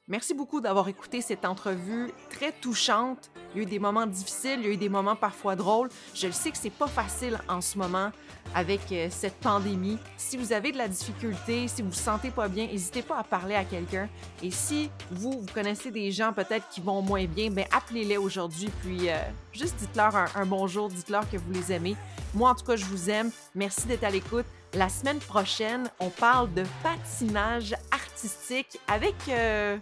Merci 0.10 0.34
beaucoup 0.34 0.60
d'avoir 0.60 0.88
écouté 0.88 1.22
cette 1.22 1.46
entrevue 1.46 2.12
très 2.32 2.52
touchante. 2.52 3.30
Il 3.54 3.58
y 3.58 3.60
a 3.60 3.64
eu 3.64 3.70
des 3.70 3.78
moments 3.78 4.08
difficiles, 4.08 4.58
il 4.58 4.66
y 4.66 4.68
a 4.70 4.72
eu 4.72 4.78
des 4.78 4.90
moments 4.90 5.16
parfois 5.16 5.56
drôles. 5.56 5.88
Je 6.16 6.26
le 6.26 6.34
sais 6.34 6.50
que 6.50 6.58
c'est 6.58 6.72
pas 6.72 6.88
facile 6.88 7.40
en 7.48 7.62
ce 7.62 7.78
moment 7.78 8.10
avec 8.56 8.92
euh, 8.92 9.08
cette 9.12 9.36
pandémie. 9.36 10.00
Si 10.18 10.36
vous 10.36 10.52
avez 10.52 10.72
de 10.72 10.80
la 10.80 10.88
difficulté, 10.88 11.68
si 11.68 11.84
vous 11.84 11.90
vous 11.90 11.94
sentez 11.94 12.32
pas 12.32 12.48
bien, 12.48 12.66
n'hésitez 12.66 13.04
pas 13.04 13.20
à 13.20 13.24
parler 13.24 13.54
à 13.54 13.64
quelqu'un. 13.64 14.10
Et 14.42 14.50
si 14.50 14.90
vous, 15.12 15.32
vous 15.32 15.54
connaissez 15.54 15.92
des 15.92 16.12
gens 16.12 16.34
peut-être 16.34 16.68
qui 16.70 16.82
vont 16.82 17.04
moins 17.04 17.26
bien, 17.26 17.52
ben 17.52 17.66
appelez-les 17.72 18.18
aujourd'hui, 18.18 18.72
puis 18.82 19.12
euh, 19.12 19.16
juste 19.54 19.76
dites-leur 19.76 20.16
un, 20.16 20.46
bonjour, 20.48 20.90
dites-leur 20.90 21.30
que 21.30 21.38
vous 21.38 21.52
les 21.52 21.72
aimez. 21.72 21.96
Moi, 22.34 22.50
en 22.50 22.56
tout 22.56 22.66
cas, 22.66 22.76
je 22.76 22.86
vous 22.86 23.12
aime. 23.12 23.30
Merci 23.54 23.86
d'être 23.86 24.04
à 24.04 24.10
l'écoute. 24.10 24.46
La 24.74 24.90
semaine 24.90 25.20
prochaine, 25.20 25.90
on 26.00 26.10
parle 26.10 26.52
de 26.54 26.64
patinage 26.84 27.76
artistique 27.92 28.80
avec 28.88 29.16
euh, 29.30 29.78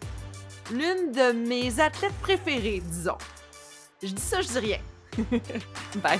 l'une 0.71 1.12
de 1.12 1.32
mes 1.32 1.80
athlètes 1.80 2.17
préférées, 2.21 2.82
disons. 2.86 3.17
Je 4.01 4.10
dis 4.10 4.21
ça, 4.21 4.41
je 4.41 4.47
dis 4.47 4.60
rien. 4.60 4.80
Bye. 6.03 6.19